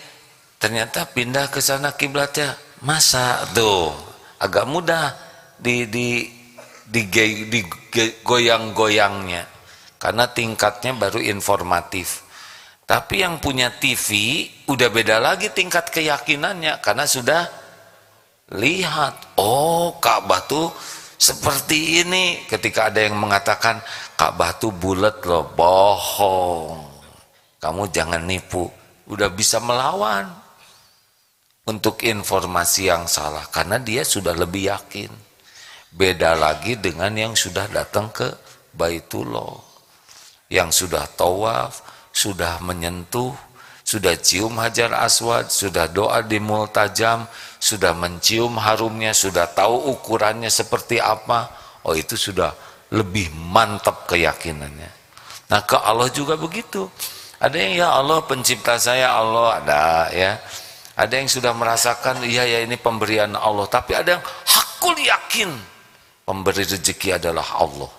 [0.60, 2.52] ternyata pindah ke sana kiblatnya,
[2.84, 3.96] masa tuh
[4.44, 5.16] agak mudah
[5.56, 6.28] di di
[6.84, 7.02] di,
[7.48, 7.85] di
[8.24, 9.48] goyang-goyangnya.
[9.98, 12.22] Karena tingkatnya baru informatif.
[12.86, 16.78] Tapi yang punya TV udah beda lagi tingkat keyakinannya.
[16.84, 17.50] Karena sudah
[18.54, 20.70] lihat oh Ka'bah tuh
[21.18, 22.46] seperti ini.
[22.46, 23.82] Ketika ada yang mengatakan
[24.14, 26.86] Ka'bah tuh bulat loh bohong.
[27.58, 28.70] Kamu jangan nipu
[29.10, 30.30] udah bisa melawan.
[31.66, 35.25] Untuk informasi yang salah karena dia sudah lebih yakin
[35.96, 38.28] beda lagi dengan yang sudah datang ke
[38.76, 39.64] Baitullah.
[40.52, 41.82] Yang sudah tawaf
[42.16, 43.34] sudah menyentuh
[43.86, 47.28] sudah cium hajar aswad sudah doa di multajam
[47.58, 51.50] sudah mencium harumnya sudah tahu ukurannya seperti apa.
[51.88, 52.54] Oh itu sudah
[52.94, 54.92] lebih mantap keyakinannya.
[55.50, 56.92] Nah ke Allah juga begitu.
[57.42, 59.62] Ada yang ya Allah pencipta saya Allah.
[59.62, 59.82] Ada
[60.14, 60.32] ya.
[60.96, 63.70] Ada yang sudah merasakan iya ya ini pemberian Allah.
[63.70, 65.75] Tapi ada yang hak hakul yakin
[66.26, 67.92] pemberi rezeki adalah Allah.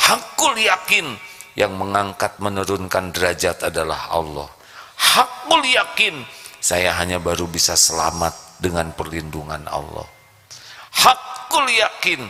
[0.00, 1.06] Hakul yakin
[1.54, 4.48] yang mengangkat menurunkan derajat adalah Allah.
[4.96, 6.24] Hakul yakin
[6.58, 10.08] saya hanya baru bisa selamat dengan perlindungan Allah.
[10.90, 12.24] Hakul yakin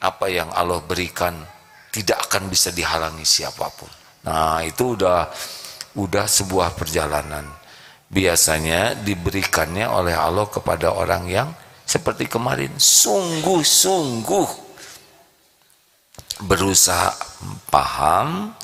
[0.00, 1.36] apa yang Allah berikan
[1.92, 3.88] tidak akan bisa dihalangi siapa pun.
[4.24, 5.28] Nah itu udah
[5.96, 7.44] udah sebuah perjalanan.
[8.10, 11.48] Biasanya diberikannya oleh Allah kepada orang yang
[11.90, 14.48] seperti kemarin sungguh-sungguh
[16.46, 17.10] berusaha
[17.66, 18.54] paham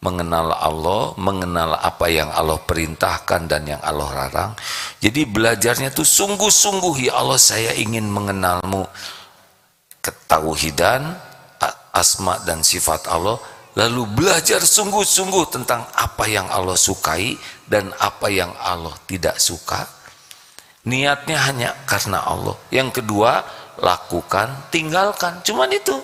[0.00, 4.52] mengenal Allah, mengenal apa yang Allah perintahkan dan yang Allah larang.
[5.00, 8.84] Jadi belajarnya tuh sungguh-sungguh ya Allah saya ingin mengenalmu
[10.04, 11.16] ketauhidan,
[11.92, 13.40] asma dan sifat Allah,
[13.76, 20.03] lalu belajar sungguh-sungguh tentang apa yang Allah sukai dan apa yang Allah tidak suka.
[20.84, 22.56] Niatnya hanya karena Allah.
[22.68, 23.40] Yang kedua,
[23.80, 25.40] lakukan, tinggalkan.
[25.40, 25.96] Cuman itu.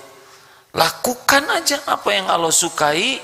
[0.72, 3.20] Lakukan aja apa yang Allah sukai.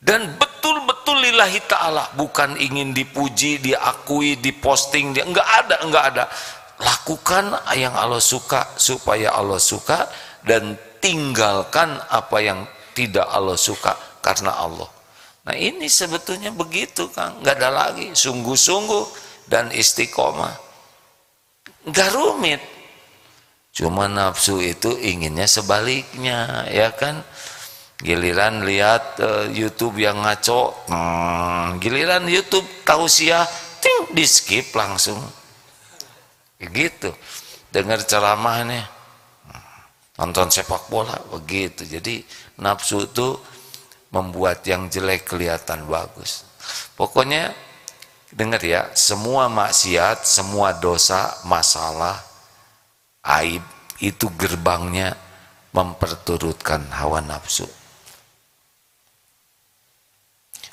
[0.00, 2.14] Dan betul-betul lillahi ta'ala.
[2.14, 6.24] Bukan ingin dipuji, diakui, diposting, dia enggak ada, enggak ada.
[6.80, 10.08] Lakukan yang Allah suka supaya Allah suka
[10.46, 12.64] dan tinggalkan apa yang
[12.96, 13.92] tidak Allah suka
[14.24, 14.88] karena Allah.
[15.44, 17.44] Nah ini sebetulnya begitu Kang.
[17.44, 18.12] Enggak ada lagi.
[18.16, 19.04] Sungguh-sungguh
[19.50, 20.54] dan istiqomah.
[21.82, 22.62] Enggak rumit.
[23.74, 27.26] Cuma nafsu itu inginnya sebaliknya ya kan?
[28.00, 33.44] Giliran lihat uh, YouTube yang ngaco hmm, giliran YouTube tausiah
[33.82, 35.20] ting di skip langsung.
[36.56, 37.12] Gitu.
[37.68, 39.00] Dengar ceramahnya
[40.20, 41.88] nonton sepak bola begitu.
[41.88, 42.20] Jadi
[42.60, 43.40] nafsu itu
[44.12, 46.44] membuat yang jelek kelihatan bagus.
[46.92, 47.56] Pokoknya
[48.30, 52.22] dengar ya semua maksiat semua dosa masalah
[53.26, 53.62] aib
[54.00, 55.14] itu gerbangnya
[55.70, 57.68] memperturutkan hawa nafsu.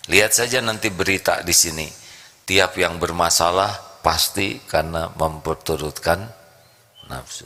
[0.08, 1.88] Lihat saja nanti berita di sini.
[2.48, 6.24] Tiap yang bermasalah pasti karena memperturutkan
[7.12, 7.44] nafsu.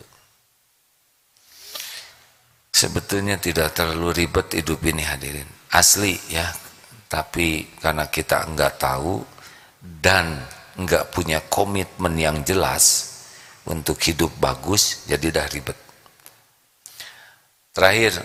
[2.70, 5.50] Sebetulnya tidak terlalu ribet hidup ini hadirin.
[5.74, 6.46] Asli ya
[7.10, 9.20] tapi karena kita enggak tahu
[9.82, 10.38] dan
[10.78, 13.10] enggak punya komitmen yang jelas
[13.66, 15.78] untuk hidup bagus jadi dah ribet.
[17.74, 18.22] Terakhir.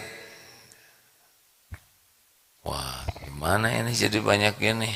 [2.67, 4.93] Wah gimana ini jadi banyak ini?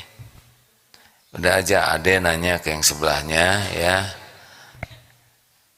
[1.31, 3.97] Udah aja ade nanya ke yang sebelahnya ya.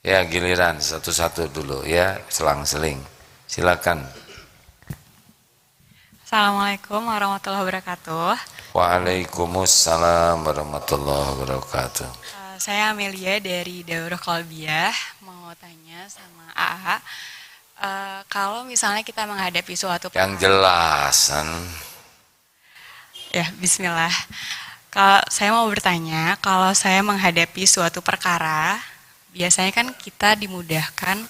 [0.02, 2.98] Ya giliran satu-satu dulu ya selang-seling.
[3.46, 4.02] Silakan.
[6.24, 8.61] Assalamualaikum warahmatullahi wabarakatuh.
[8.72, 12.08] Waalaikumsalam warahmatullahi wabarakatuh.
[12.08, 16.80] Uh, saya Amelia dari Daurah Kolbiah mau tanya sama AA.
[16.80, 16.96] Uh,
[17.84, 21.36] eh, kalau misalnya kita menghadapi suatu yang jelas.
[23.28, 24.16] Ya, Bismillah.
[24.88, 28.80] Kalau saya mau bertanya, kalau saya menghadapi suatu perkara,
[29.36, 31.20] biasanya kan kita dimudahkan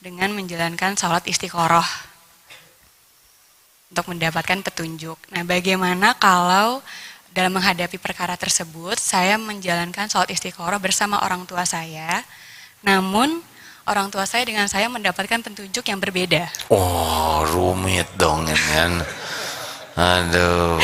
[0.00, 2.15] dengan menjalankan sholat istiqoroh
[3.90, 5.18] untuk mendapatkan petunjuk.
[5.30, 6.82] Nah, bagaimana kalau
[7.30, 12.24] dalam menghadapi perkara tersebut saya menjalankan sholat istiqoroh bersama orang tua saya,
[12.80, 13.44] namun
[13.86, 16.48] orang tua saya dengan saya mendapatkan petunjuk yang berbeda.
[16.72, 19.04] Oh, rumit dong kan.
[19.96, 20.80] Aduh.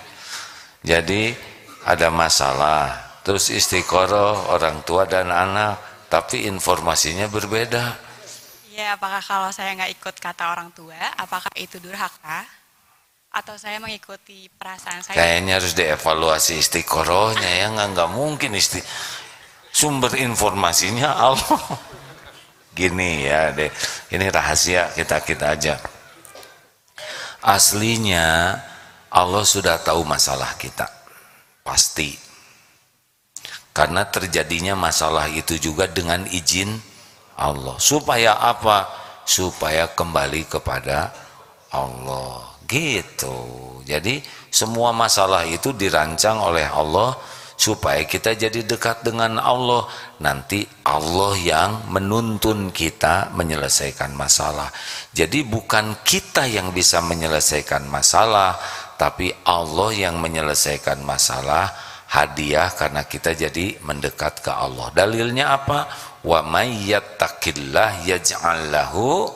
[0.90, 1.36] Jadi
[1.84, 5.76] ada masalah, terus istiqoroh orang tua dan anak,
[6.08, 8.09] tapi informasinya berbeda.
[8.80, 12.48] Ya, apakah kalau saya nggak ikut kata orang tua, apakah itu durhaka?
[13.28, 15.20] Atau saya mengikuti perasaan saya?
[15.20, 18.80] Kayaknya harus dievaluasi istiqorohnya ya, nggak nggak mungkin isti
[19.68, 21.60] sumber informasinya Allah.
[22.80, 23.68] Gini ya deh,
[24.16, 25.76] ini rahasia kita kita aja.
[27.44, 28.56] Aslinya
[29.12, 30.88] Allah sudah tahu masalah kita,
[31.60, 32.16] pasti.
[33.76, 36.89] Karena terjadinya masalah itu juga dengan izin
[37.40, 37.80] Allah.
[37.80, 38.84] Supaya apa?
[39.24, 41.08] Supaya kembali kepada
[41.72, 42.60] Allah.
[42.68, 43.34] Gitu.
[43.88, 44.20] Jadi
[44.52, 47.16] semua masalah itu dirancang oleh Allah
[47.60, 49.84] supaya kita jadi dekat dengan Allah.
[50.24, 54.72] Nanti Allah yang menuntun kita menyelesaikan masalah.
[55.12, 58.56] Jadi bukan kita yang bisa menyelesaikan masalah,
[58.96, 64.90] tapi Allah yang menyelesaikan masalah hadiah karena kita jadi mendekat ke Allah.
[64.90, 65.86] Dalilnya apa?
[66.26, 69.30] Wa may yattaqillah yaj'al lahu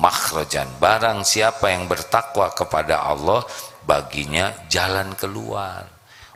[0.00, 0.66] makhrajan.
[0.80, 3.44] Barang siapa yang bertakwa kepada Allah,
[3.84, 5.84] baginya jalan keluar.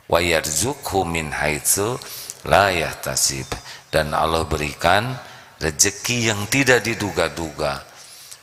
[0.05, 1.97] Wa yarzuqhu min haitsu
[2.45, 3.49] la yahtasib.
[3.89, 5.17] Dan Allah berikan
[5.57, 7.88] rezeki yang tidak diduga-duga.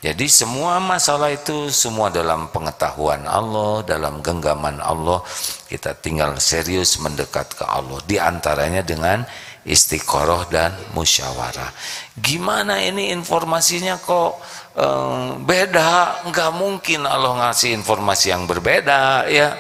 [0.04, 5.24] Jadi semua masalah itu semua dalam pengetahuan Allah, dalam genggaman Allah.
[5.66, 7.96] Kita tinggal serius mendekat ke Allah.
[8.04, 9.24] Di antaranya dengan
[9.66, 11.72] istiqoroh dan musyawarah.
[12.20, 14.38] Gimana ini informasinya kok
[14.78, 16.22] eh, beda?
[16.28, 19.56] Enggak mungkin Allah ngasih informasi yang berbeda ya.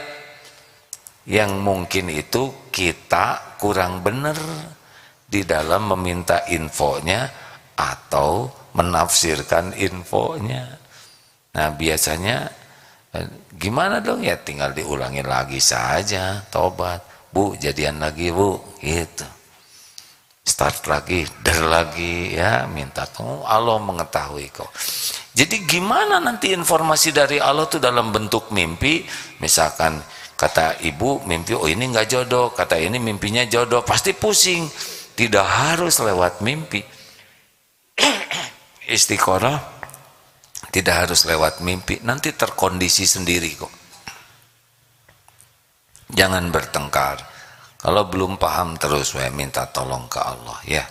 [1.26, 4.38] Yang mungkin itu kita kurang benar
[5.26, 7.26] di dalam meminta infonya
[7.74, 8.46] atau
[8.76, 10.76] menafsirkan infonya.
[11.56, 12.52] Nah biasanya
[13.16, 14.20] eh, gimana dong?
[14.20, 16.44] Ya tinggal diulangi lagi saja.
[16.52, 17.32] Tobat.
[17.32, 18.60] Bu jadian lagi bu.
[18.84, 19.24] Gitu.
[20.46, 22.68] Start lagi, der lagi ya.
[22.68, 23.42] Minta tolong.
[23.48, 24.70] Allah mengetahui kok.
[25.36, 29.04] Jadi gimana nanti informasi dari Allah tuh dalam bentuk mimpi?
[29.42, 30.00] Misalkan
[30.36, 32.52] kata ibu mimpi oh ini nggak jodoh.
[32.52, 33.80] Kata ini mimpinya jodoh.
[33.82, 34.68] Pasti pusing.
[35.16, 36.84] Tidak harus lewat mimpi
[38.86, 39.58] istiqoroh
[40.70, 43.74] tidak harus lewat mimpi nanti terkondisi sendiri kok.
[46.12, 47.18] Jangan bertengkar.
[47.76, 50.58] Kalau belum paham terus saya minta tolong ke Allah.
[50.64, 50.84] Ya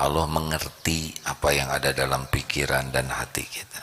[0.00, 3.82] Allah mengerti apa yang ada dalam pikiran dan hati kita.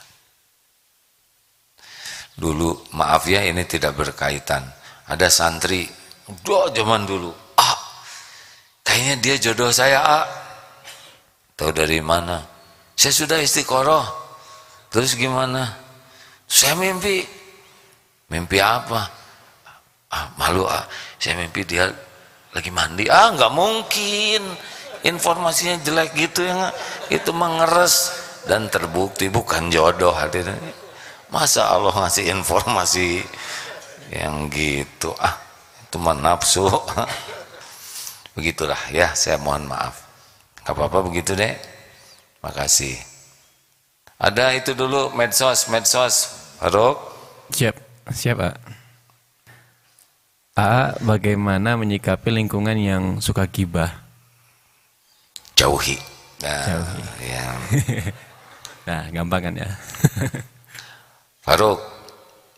[2.37, 4.65] Dulu maaf ya ini tidak berkaitan.
[5.07, 5.87] Ada santri
[6.27, 7.31] udah zaman dulu.
[7.57, 7.77] Ah
[8.81, 10.27] kayaknya dia jodoh saya ah.
[11.57, 12.56] Tahu dari mana
[12.97, 14.01] saya sudah istiqoroh.
[14.89, 15.69] Terus gimana?
[16.49, 17.21] Saya mimpi.
[18.33, 19.05] Mimpi apa?
[20.09, 20.81] Ah, malu ah.
[21.21, 21.93] Saya mimpi dia
[22.57, 23.05] lagi mandi.
[23.05, 24.41] Ah, nggak mungkin.
[25.05, 26.73] Informasinya jelek gitu ya.
[27.13, 28.17] Itu mengeres
[28.49, 30.57] dan terbukti bukan jodoh hadirin.
[31.29, 33.21] Masa Allah ngasih informasi
[34.09, 35.13] yang gitu?
[35.21, 35.37] Ah,
[35.85, 36.65] itu mah nafsu.
[38.35, 40.01] Begitulah ya, saya mohon maaf.
[40.65, 41.76] Gak apa-apa begitu deh.
[42.41, 42.95] Makasih.
[44.17, 46.33] Ada itu dulu medsos, medsos.
[46.57, 46.97] Faruk?
[47.53, 47.75] Siap,
[48.09, 48.55] siap Pak.
[50.57, 53.93] A, bagaimana menyikapi lingkungan yang suka gibah?
[55.53, 56.01] Jauhi.
[56.41, 57.01] Nah, Jauhi.
[57.21, 57.45] Ya.
[58.89, 59.69] nah, gampang kan ya?
[61.45, 61.77] Faruk.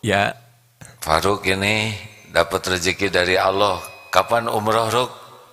[0.00, 0.32] Ya.
[1.04, 1.92] Faruk ini
[2.32, 3.84] dapat rezeki dari Allah.
[4.08, 5.10] Kapan umroh, Ruk?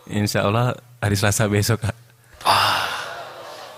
[0.08, 0.72] Insya Allah
[1.04, 1.96] hari Selasa besok, Kak.
[2.48, 3.07] Ah,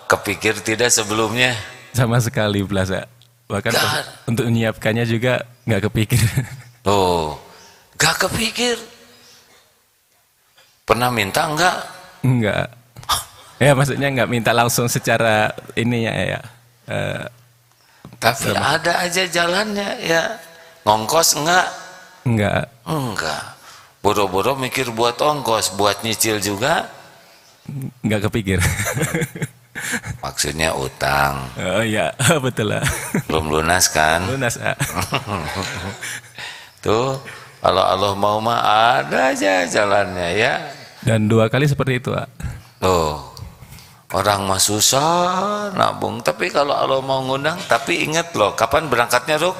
[0.09, 1.53] Kepikir tidak sebelumnya?
[1.93, 3.05] Sama sekali Plaza.
[3.45, 4.29] Bahkan gak.
[4.29, 6.21] untuk menyiapkannya juga nggak kepikir.
[6.87, 7.35] Oh,
[7.99, 8.79] gak kepikir.
[10.87, 11.75] Pernah minta enggak?
[12.23, 12.71] Enggak.
[13.59, 16.13] Ya maksudnya nggak minta langsung secara ini ya.
[16.15, 16.41] ya.
[16.87, 17.23] Uh,
[18.17, 18.79] Tapi sama.
[18.79, 20.39] ada aja jalannya ya.
[20.87, 21.67] Ngongkos enggak?
[22.25, 22.63] Enggak.
[22.87, 23.43] Enggak.
[23.99, 26.87] Boro-boro mikir buat ongkos, buat nyicil juga?
[28.01, 28.63] Enggak kepikir.
[30.19, 31.49] Maksudnya utang.
[31.55, 32.13] Oh iya,
[32.45, 32.83] betul lah.
[33.25, 34.23] Belum lunas kan?
[34.25, 34.55] Lunas.
[34.57, 34.75] Ah.
[36.79, 37.19] Tuh,
[37.59, 38.59] kalau Allah mau mah
[38.97, 40.53] ada aja jalannya ya.
[40.99, 42.27] Dan dua kali seperti itu, ah.
[42.79, 43.19] Tuh,
[44.11, 46.19] orang mah susah nabung.
[46.19, 49.55] Tapi kalau Allah mau ngundang, tapi ingat loh, kapan berangkatnya, Ruk?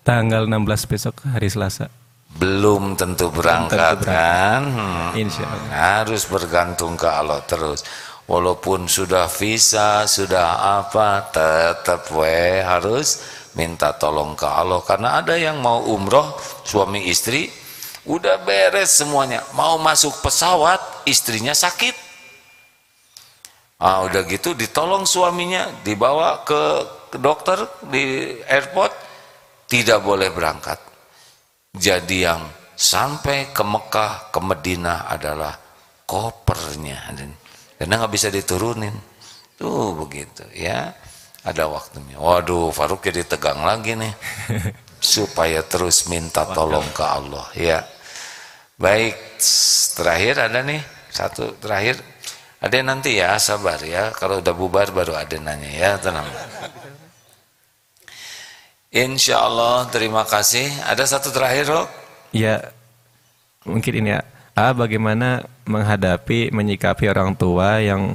[0.00, 1.88] Tanggal 16 besok, hari Selasa.
[2.34, 4.10] Belum tentu berangkat, tentu berangkat.
[4.10, 4.62] kan?
[4.66, 5.70] Hmm, Insya Allah.
[5.70, 7.86] Harus bergantung ke Allah terus
[8.24, 13.20] walaupun sudah visa sudah apa tetap we harus
[13.54, 14.82] minta tolong ke Allah.
[14.84, 17.48] Karena ada yang mau umroh suami istri
[18.04, 19.40] udah beres semuanya.
[19.56, 21.96] Mau masuk pesawat istrinya sakit.
[23.80, 26.62] Ah udah gitu ditolong suaminya dibawa ke,
[27.14, 28.90] dokter di airport
[29.70, 30.78] tidak boleh berangkat.
[31.74, 32.42] Jadi yang
[32.74, 35.54] sampai ke Mekah ke Medina adalah
[36.06, 37.10] kopernya
[37.84, 38.96] karena nggak bisa diturunin.
[39.60, 40.96] Tuh begitu ya.
[41.44, 42.16] Ada waktunya.
[42.16, 44.08] Waduh Faruk jadi tegang lagi nih.
[45.04, 47.84] Supaya terus minta tolong ke Allah ya.
[48.80, 49.36] Baik
[50.00, 50.80] terakhir ada nih.
[51.12, 52.00] Satu terakhir.
[52.64, 54.16] Ada nanti ya sabar ya.
[54.16, 56.24] Kalau udah bubar baru ada nanya ya tenang.
[58.96, 60.72] Insya Allah terima kasih.
[60.88, 61.88] Ada satu terakhir Rok?
[62.32, 62.64] Ya
[63.68, 64.24] mungkin ini ya
[64.54, 64.70] A.
[64.70, 68.14] Bagaimana menghadapi, menyikapi orang tua yang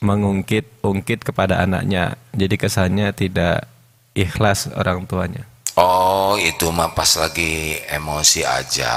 [0.00, 2.16] mengungkit-ungkit kepada anaknya.
[2.32, 3.68] Jadi kesannya tidak
[4.16, 5.44] ikhlas orang tuanya.
[5.76, 8.96] Oh, itu mah pas lagi emosi aja.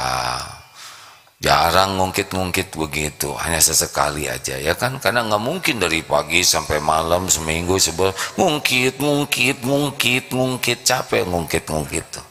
[1.42, 5.02] Jarang ngungkit-ngungkit begitu, hanya sesekali aja ya kan?
[5.02, 12.06] Karena nggak mungkin dari pagi sampai malam seminggu sebel ngungkit, ngungkit, ngungkit, ngungkit, capek ngungkit-ngungkit
[12.14, 12.31] tuh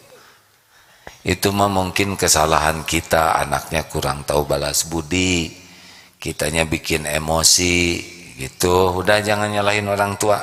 [1.26, 5.52] itu mah mungkin kesalahan kita anaknya kurang tahu balas budi
[6.16, 10.40] kitanya bikin emosi Gitu, udah jangan nyalahin orang tua.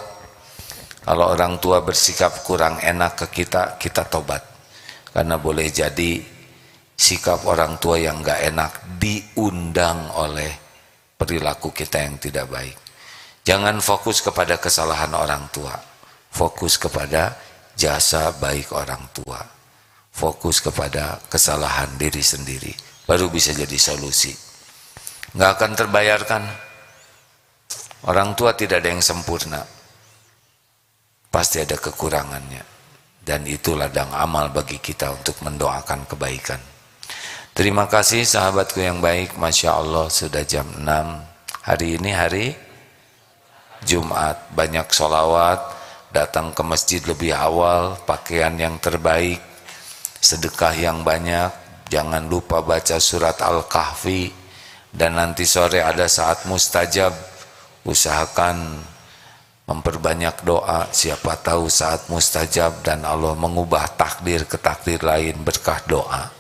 [1.02, 4.46] Kalau orang tua bersikap kurang enak ke kita, kita tobat.
[5.10, 6.22] Karena boleh jadi
[6.94, 10.54] sikap orang tua yang gak enak diundang oleh
[11.18, 12.78] perilaku kita yang tidak baik.
[13.42, 15.74] Jangan fokus kepada kesalahan orang tua.
[16.30, 17.34] Fokus kepada
[17.74, 19.42] jasa baik orang tua.
[20.18, 22.74] Fokus kepada kesalahan diri sendiri.
[23.06, 24.34] Baru bisa jadi solusi.
[25.38, 26.44] Nggak akan terbayarkan.
[28.10, 29.62] Orang tua tidak ada yang sempurna.
[31.30, 32.66] Pasti ada kekurangannya.
[33.22, 36.62] Dan itu ladang amal bagi kita untuk mendoakan kebaikan.
[37.54, 39.38] Terima kasih sahabatku yang baik.
[39.38, 40.82] Masya Allah sudah jam 6.
[41.62, 42.46] Hari ini hari
[43.86, 44.50] Jumat.
[44.50, 45.78] Banyak sholawat.
[46.10, 48.02] Datang ke masjid lebih awal.
[48.02, 49.47] Pakaian yang terbaik.
[50.20, 51.50] Sedekah yang banyak.
[51.88, 54.30] Jangan lupa baca surat Al-Kahfi.
[54.92, 57.14] Dan nanti sore ada saat mustajab.
[57.88, 58.84] Usahakan
[59.68, 66.32] memperbanyak doa siapa tahu saat mustajab dan Allah mengubah takdir ke takdir lain berkah doa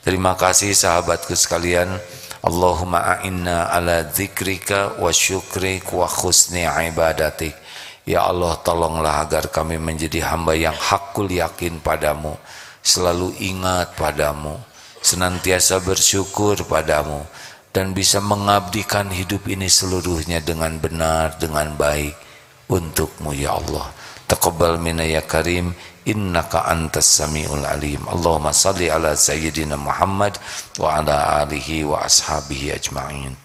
[0.00, 1.92] terima kasih sahabatku sekalian
[2.40, 7.54] Allahumma a'inna ala zikrika wa syukrik wa khusni ibadatik
[8.02, 12.34] Ya Allah tolonglah agar kami menjadi hamba yang hakul yakin padamu
[12.82, 14.58] Selalu ingat padamu
[15.02, 17.24] Senantiasa bersyukur padamu
[17.70, 22.32] Dan bisa mengabdikan hidup ini seluruhnya dengan benar, dengan baik
[22.72, 23.92] untukmu ya Allah.
[24.24, 25.76] Taqabbal minna ya karim.
[26.02, 28.02] Innaka antas samiul alim.
[28.10, 30.34] Allahumma salli ala sayyidina Muhammad
[30.80, 33.38] wa ala alihi wa ashabihi ajma'in.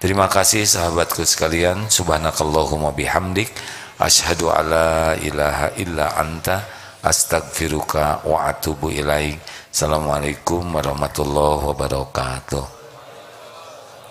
[0.00, 1.92] Terima kasih sahabatku sekalian.
[1.92, 3.52] Subhanakallahumma bihamdik.
[4.00, 6.64] Ashadu ala ilaha illa anta
[7.04, 9.38] astagfiruka wa atubu ilaik.
[9.70, 12.73] Assalamualaikum warahmatullahi wabarakatuh